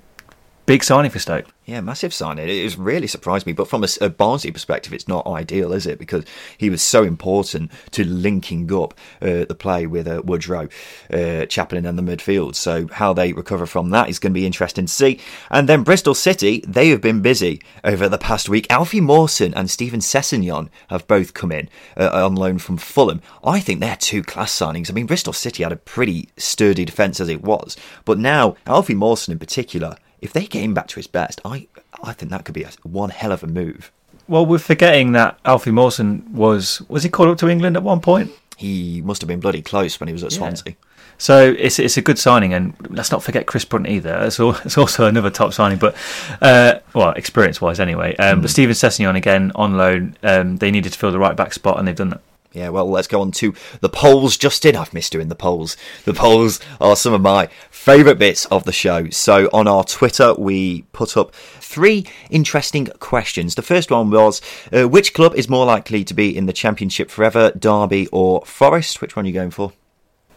[0.66, 1.46] big signing for Stoke.
[1.66, 2.46] Yeah, massive signing.
[2.46, 3.54] It has really surprised me.
[3.54, 5.98] But from a, a, Barnsley perspective, it's not ideal, is it?
[5.98, 6.24] Because
[6.58, 8.92] he was so important to linking up
[9.22, 10.68] uh, the play with uh, Woodrow,
[11.10, 12.54] uh, Chaplin, and the midfield.
[12.54, 15.20] So how they recover from that is going to be interesting to see.
[15.50, 18.66] And then Bristol City, they have been busy over the past week.
[18.70, 23.22] Alfie Mawson and Steven Sessegnon have both come in uh, on loan from Fulham.
[23.42, 24.90] I think they're two class signings.
[24.90, 28.94] I mean, Bristol City had a pretty sturdy defence as it was, but now Alfie
[28.94, 31.68] Mawson in particular if they get him back to his best, I
[32.02, 33.92] I think that could be a, one hell of a move.
[34.26, 38.00] Well, we're forgetting that Alfie Mawson was was he called up to England at one
[38.00, 38.32] point?
[38.56, 40.38] He must have been bloody close when he was at yeah.
[40.38, 40.76] Swansea.
[41.18, 44.14] So it's it's a good signing, and let's not forget Chris Brunt either.
[44.22, 45.94] It's, all, it's also another top signing, but
[46.40, 48.16] uh, well, experience wise anyway.
[48.16, 48.42] Um, mm.
[48.42, 50.16] But Steven Sessegnon again on loan.
[50.22, 52.22] Um, they needed to fill the right back spot, and they've done that.
[52.54, 54.36] Yeah, well, let's go on to the polls.
[54.36, 55.76] Justin, I've missed doing the polls.
[56.04, 59.10] The polls are some of my favourite bits of the show.
[59.10, 63.56] So on our Twitter, we put up three interesting questions.
[63.56, 64.40] The first one was
[64.72, 69.00] uh, which club is more likely to be in the Championship forever, Derby or Forest?
[69.00, 69.72] Which one are you going for?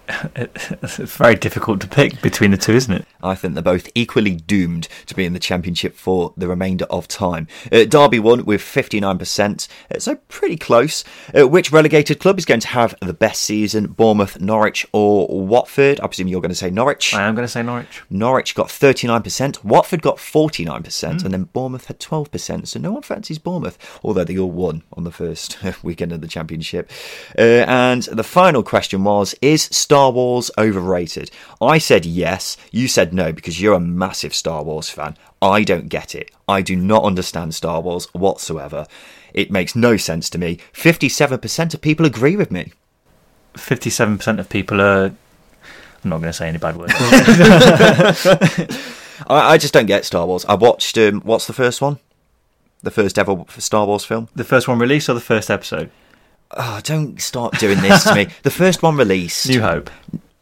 [0.08, 3.06] It's very difficult to pick between the two, isn't it?
[3.22, 7.08] I think they're both equally doomed to be in the Championship for the remainder of
[7.08, 7.48] time.
[7.72, 11.04] Uh, Derby won with 59%, uh, so pretty close.
[11.38, 13.88] Uh, which relegated club is going to have the best season?
[13.88, 16.00] Bournemouth, Norwich, or Watford?
[16.00, 17.14] I presume you're going to say Norwich.
[17.14, 18.04] I am going to say Norwich.
[18.10, 21.24] Norwich got 39%, Watford got 49%, mm.
[21.24, 22.68] and then Bournemouth had 12%.
[22.68, 26.28] So no one fancies Bournemouth, although they all won on the first weekend of the
[26.28, 26.92] Championship.
[27.38, 31.32] Uh, and the final question was Is Star Wars overrated?
[31.62, 32.58] I said yes.
[32.72, 35.18] You said no because you're a massive Star Wars fan.
[35.42, 36.32] I don't get it.
[36.48, 38.86] I do not understand Star Wars whatsoever.
[39.34, 40.60] It makes no sense to me.
[40.74, 42.74] 57% of people agree with me.
[43.56, 45.14] 57% of people are.
[46.04, 46.94] I'm not going to say any bad words.
[49.28, 50.46] I, I, just don't get Star Wars.
[50.46, 50.98] I watched.
[50.98, 52.00] Um, what's the first one?
[52.82, 54.30] The first ever Star Wars film?
[54.36, 55.90] The first one released or the first episode?
[56.52, 58.28] Oh, don't start doing this to me.
[58.44, 59.48] The first one released.
[59.50, 59.90] New Hope.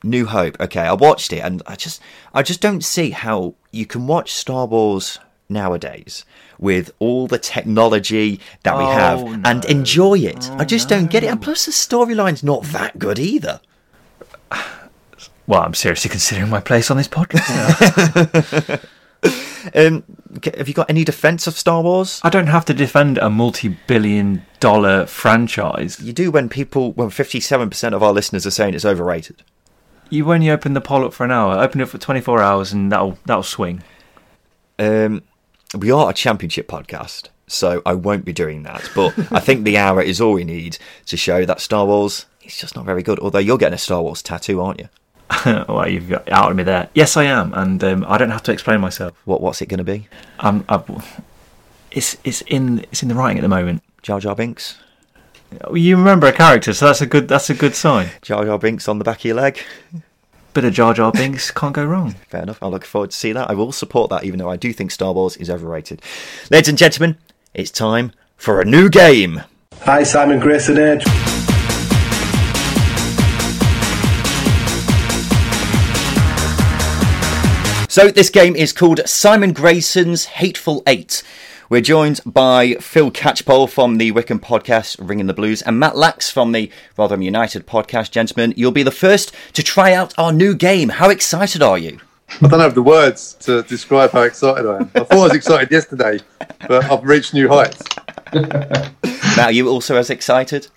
[0.03, 0.59] New Hope.
[0.59, 2.01] Okay, I watched it and I just
[2.33, 6.25] I just don't see how you can watch Star Wars nowadays
[6.59, 9.49] with all the technology that we oh, have no.
[9.49, 10.49] and enjoy it.
[10.51, 10.97] Oh, I just no.
[10.97, 11.27] don't get it.
[11.27, 13.59] And plus the storyline's not that good either.
[15.47, 18.83] Well, I'm seriously considering my place on this podcast.
[19.75, 20.03] um,
[20.57, 22.19] have you got any defense of Star Wars?
[22.23, 25.99] I don't have to defend a multi-billion dollar franchise.
[25.99, 29.43] You do when people, when 57% of our listeners are saying it's overrated.
[30.09, 32.71] You when you open the poll up for an hour, open it for 24 hours,
[32.71, 33.83] and that'll that'll swing.
[34.77, 35.23] Um,
[35.75, 38.89] we are a championship podcast, so I won't be doing that.
[38.93, 42.57] But I think the hour is all we need to show that Star Wars is
[42.57, 43.19] just not very good.
[43.19, 44.89] Although you're getting a Star Wars tattoo, aren't you?
[45.45, 46.89] well, you've got outed me there.
[46.93, 49.13] Yes, I am, and um, I don't have to explain myself.
[49.25, 50.07] What What's it going to be?
[50.39, 50.83] Um, I,
[51.91, 53.83] it's it's in it's in the writing at the moment.
[54.01, 54.77] Jar Jar Binks.
[55.73, 58.09] You remember a character, so that's a good that's a good sign.
[58.21, 59.59] Jar Jar Binks on the back of your leg.
[60.53, 62.11] Bit of Jar Jar Binks can't go wrong.
[62.29, 62.61] Fair enough.
[62.61, 63.49] I look forward to see that.
[63.49, 66.01] I will support that, even though I do think Star Wars is overrated.
[66.51, 67.17] Ladies and gentlemen,
[67.53, 69.41] it's time for a new game.
[69.81, 71.44] Hi, Simon Grayson here.
[77.95, 81.23] So this game is called Simon Grayson's Hateful Eight.
[81.69, 86.29] We're joined by Phil Catchpole from the Wycombe podcast Ringing the Blues and Matt Lax
[86.29, 88.11] from the Rotherham United podcast.
[88.11, 90.89] Gentlemen, you'll be the first to try out our new game.
[90.89, 92.01] How excited are you?
[92.41, 94.91] I don't have the words to describe how excited I am.
[94.93, 96.19] I thought I was excited yesterday,
[96.67, 97.81] but I've reached new heights.
[99.37, 100.67] Matt, are you also as excited?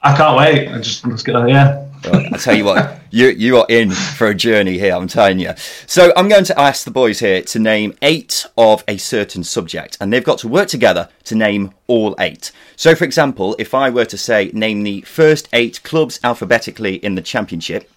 [0.00, 0.68] I can't wait.
[0.68, 1.84] I just let's get yeah.
[2.12, 4.94] I tell you what, you you are in for a journey here.
[4.94, 5.52] I'm telling you.
[5.86, 9.96] So I'm going to ask the boys here to name eight of a certain subject,
[10.00, 12.52] and they've got to work together to name all eight.
[12.76, 17.14] So, for example, if I were to say name the first eight clubs alphabetically in
[17.14, 17.90] the championship,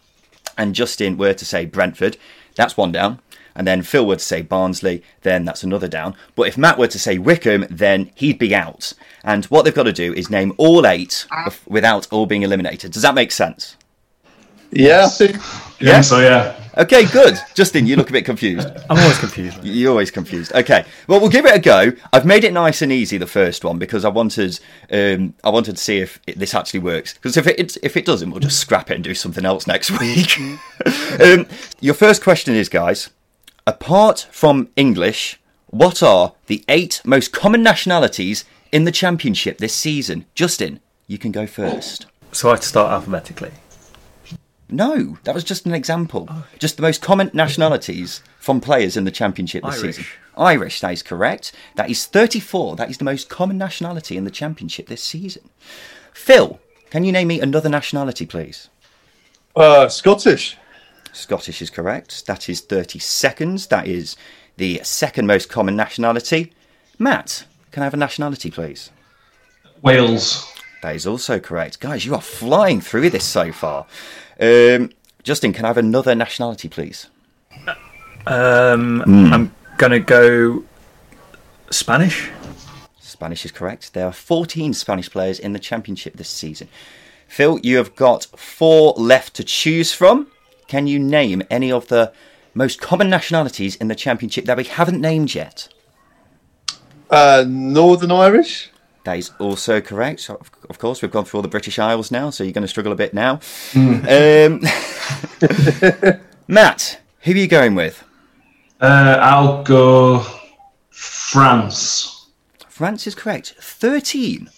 [0.58, 2.18] and Justin were to say Brentford,
[2.56, 3.20] that's one down.
[3.56, 6.16] And then Phil were to say Barnsley, then that's another down.
[6.36, 8.94] But if Matt were to say Wycombe, then he'd be out.
[9.24, 11.52] And what they've got to do is name all eight ah.
[11.66, 12.92] without all being eliminated.
[12.92, 13.76] Does that make sense?
[14.72, 15.10] Yeah,
[15.80, 16.56] Yeah, so yeah.
[16.78, 17.40] Okay, good.
[17.56, 18.68] Justin, you look a bit confused.
[18.90, 19.64] I'm always confused.
[19.64, 20.54] You're always confused.
[20.54, 21.92] Okay, well, we'll give it a go.
[22.14, 24.60] I've made it nice and easy the first one because I wanted,
[24.92, 27.16] um, I wanted to see if it, this actually works.
[27.16, 29.90] Because if it if it doesn't, we'll just scrap it and do something else next
[30.00, 30.38] week.
[31.20, 31.48] um,
[31.80, 33.10] your first question is, guys,
[33.66, 40.26] apart from English, what are the eight most common nationalities in the championship this season?
[40.36, 42.06] Justin, you can go first.
[42.32, 43.52] So I have to start alphabetically.
[44.70, 46.28] No, that was just an example.
[46.30, 46.46] Oh.
[46.60, 49.96] Just the most common nationalities from players in the championship this Irish.
[49.96, 50.12] season.
[50.38, 51.54] Irish, that is correct.
[51.76, 52.76] That is 34.
[52.76, 55.50] That is the most common nationality in the championship this season.
[56.14, 56.60] Phil,
[56.90, 58.70] can you name me another nationality, please?
[59.56, 60.58] Uh, Scottish.
[61.14, 62.28] Scottish is correct.
[62.28, 63.68] That is 30 seconds.
[63.68, 64.16] That is
[64.58, 66.54] the second most common nationality.
[67.00, 68.92] Matt, can I have a nationality, please?
[69.82, 70.52] Wales.
[70.84, 71.80] That is also correct.
[71.80, 73.88] Guys, you are flying through this so far.
[74.40, 74.92] Um,
[75.24, 77.08] Justin, can I have another nationality, please?
[78.26, 79.32] Um, mm.
[79.32, 80.64] I'm going to go
[81.70, 82.30] Spanish.
[83.00, 83.94] Spanish is correct.
[83.94, 86.68] There are 14 Spanish players in the championship this season.
[87.28, 90.28] Phil, you have got four left to choose from.
[90.68, 92.14] Can you name any of the
[92.54, 95.70] most common nationalities in the championship that we haven't named yet?
[97.10, 98.72] Uh, Northern Irish.
[99.08, 100.30] That is also correct.
[100.30, 102.68] Of of course, we've gone through all the British Isles now, so you're going to
[102.68, 103.40] struggle a bit now.
[103.74, 104.62] Um,
[106.50, 108.04] Matt, who are you going with?
[108.82, 110.26] Uh, I'll go
[110.90, 112.28] France.
[112.68, 113.56] France is correct.
[113.62, 114.50] 13,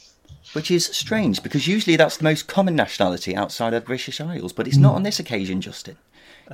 [0.54, 4.52] which is strange because usually that's the most common nationality outside of the British Isles,
[4.52, 5.96] but it's not on this occasion, Justin.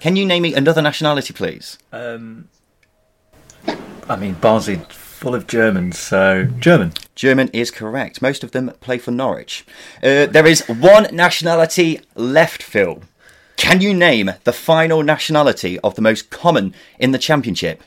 [0.02, 1.78] Can you name me another nationality, please?
[1.93, 2.50] Um,
[4.10, 4.82] I mean, Barnsley
[5.16, 6.91] full of Germans, so German.
[7.16, 8.22] German is correct.
[8.22, 9.66] Most of them play for Norwich.
[10.03, 13.01] Uh, there is one nationality left, Phil.
[13.55, 17.82] Can you name the final nationality of the most common in the championship?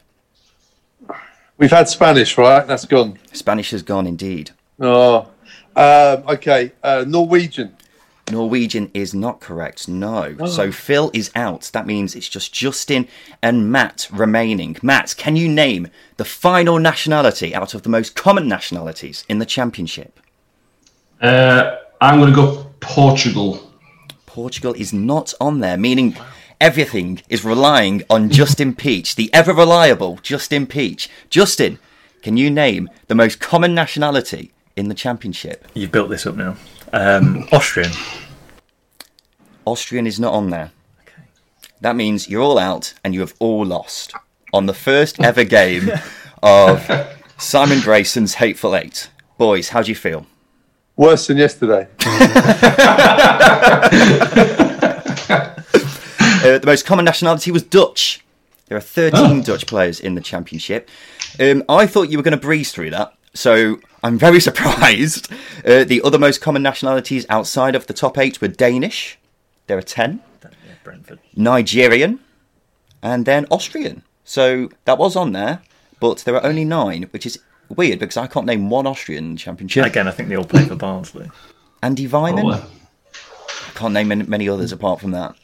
[1.59, 2.67] We've had Spanish, right?
[2.67, 3.19] That's gone.
[3.33, 4.53] Spanish has gone indeed.
[4.81, 5.29] Oh,
[5.77, 6.73] um, okay.
[6.83, 7.77] Uh, Norwegian.
[8.31, 10.37] Norwegian is not correct, no.
[10.47, 11.71] So Phil is out.
[11.73, 13.09] That means it's just Justin
[13.43, 14.77] and Matt remaining.
[14.83, 19.47] Matt, can you name the final nationality out of the most common nationalities in the
[19.47, 20.21] championship?
[21.21, 23.73] Uh, I'm going to go Portugal.
[24.27, 26.17] Portugal is not on there, meaning
[26.61, 31.09] everything is relying on Justin Peach, the ever reliable Justin Peach.
[31.31, 31.79] Justin,
[32.23, 35.67] can you name the most common nationality in the championship?
[35.75, 36.57] You've built this up now.
[36.93, 37.91] Um, Austrian.
[39.65, 40.73] Austrian is not on there.
[41.81, 44.13] That means you're all out and you have all lost
[44.53, 45.91] on the first ever game
[46.43, 46.91] of
[47.37, 49.11] Simon Grayson's Hateful Eight.
[49.37, 50.27] Boys, how do you feel?
[50.97, 51.87] Worse than yesterday.
[56.39, 58.25] Uh, the most common nationality was Dutch.
[58.67, 60.89] There are 13 Dutch players in the championship.
[61.41, 65.33] Um, I thought you were going to breeze through that, so I'm very surprised.
[65.65, 69.19] Uh, the other most common nationalities outside of the top eight were Danish.
[69.67, 70.23] There are 10.
[70.89, 71.19] Brentford.
[71.37, 72.21] Nigerian,
[73.03, 74.03] and then Austrian.
[74.25, 75.61] So that was on there,
[76.01, 79.85] but there are only nine, which is weird because I can't name one Austrian championship.
[79.85, 81.31] Again, I think they all play for Barnsley.
[81.83, 82.41] Andy Weimann.
[82.41, 82.71] Probably.
[83.13, 85.35] I can't name many, many others apart from that.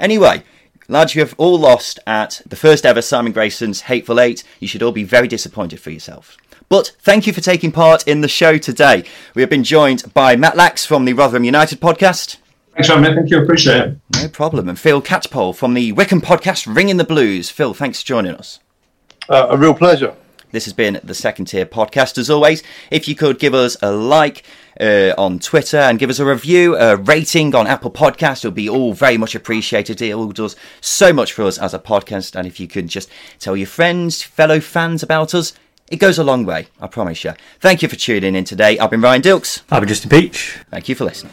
[0.00, 0.42] Anyway,
[0.88, 4.42] lads, you have all lost at the first ever Simon Grayson's Hateful Eight.
[4.58, 6.36] You should all be very disappointed for yourselves.
[6.68, 9.04] But thank you for taking part in the show today.
[9.34, 12.36] We have been joined by Matt Lax from the Rotherham United podcast.
[12.74, 13.14] Thanks, man.
[13.14, 13.42] Thank you.
[13.42, 13.96] Appreciate it.
[14.14, 14.68] No problem.
[14.68, 17.48] And Phil Catchpole from the Wycombe podcast Ringing the Blues.
[17.48, 18.60] Phil, thanks for joining us.
[19.30, 20.14] Uh, a real pleasure.
[20.50, 22.18] This has been the Second Tier Podcast.
[22.18, 24.44] As always, if you could give us a like
[24.80, 28.68] uh, on Twitter and give us a review, a rating on Apple Podcast, it'll be
[28.68, 30.00] all very much appreciated.
[30.00, 32.34] It all does so much for us as a podcast.
[32.34, 35.52] And if you could just tell your friends, fellow fans about us,
[35.90, 37.32] it goes a long way, I promise you.
[37.60, 38.78] Thank you for tuning in today.
[38.78, 39.62] I've been Ryan Dilks.
[39.70, 40.58] I'll be Justin Peach.
[40.70, 41.32] Thank you for listening.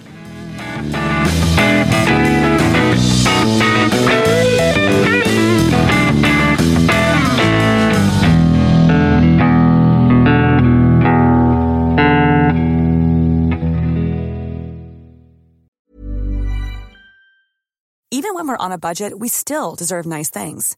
[18.11, 20.77] Even when we're on a budget, we still deserve nice things.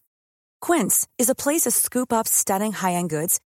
[0.59, 3.39] Quince is a place to scoop up stunning high-end goods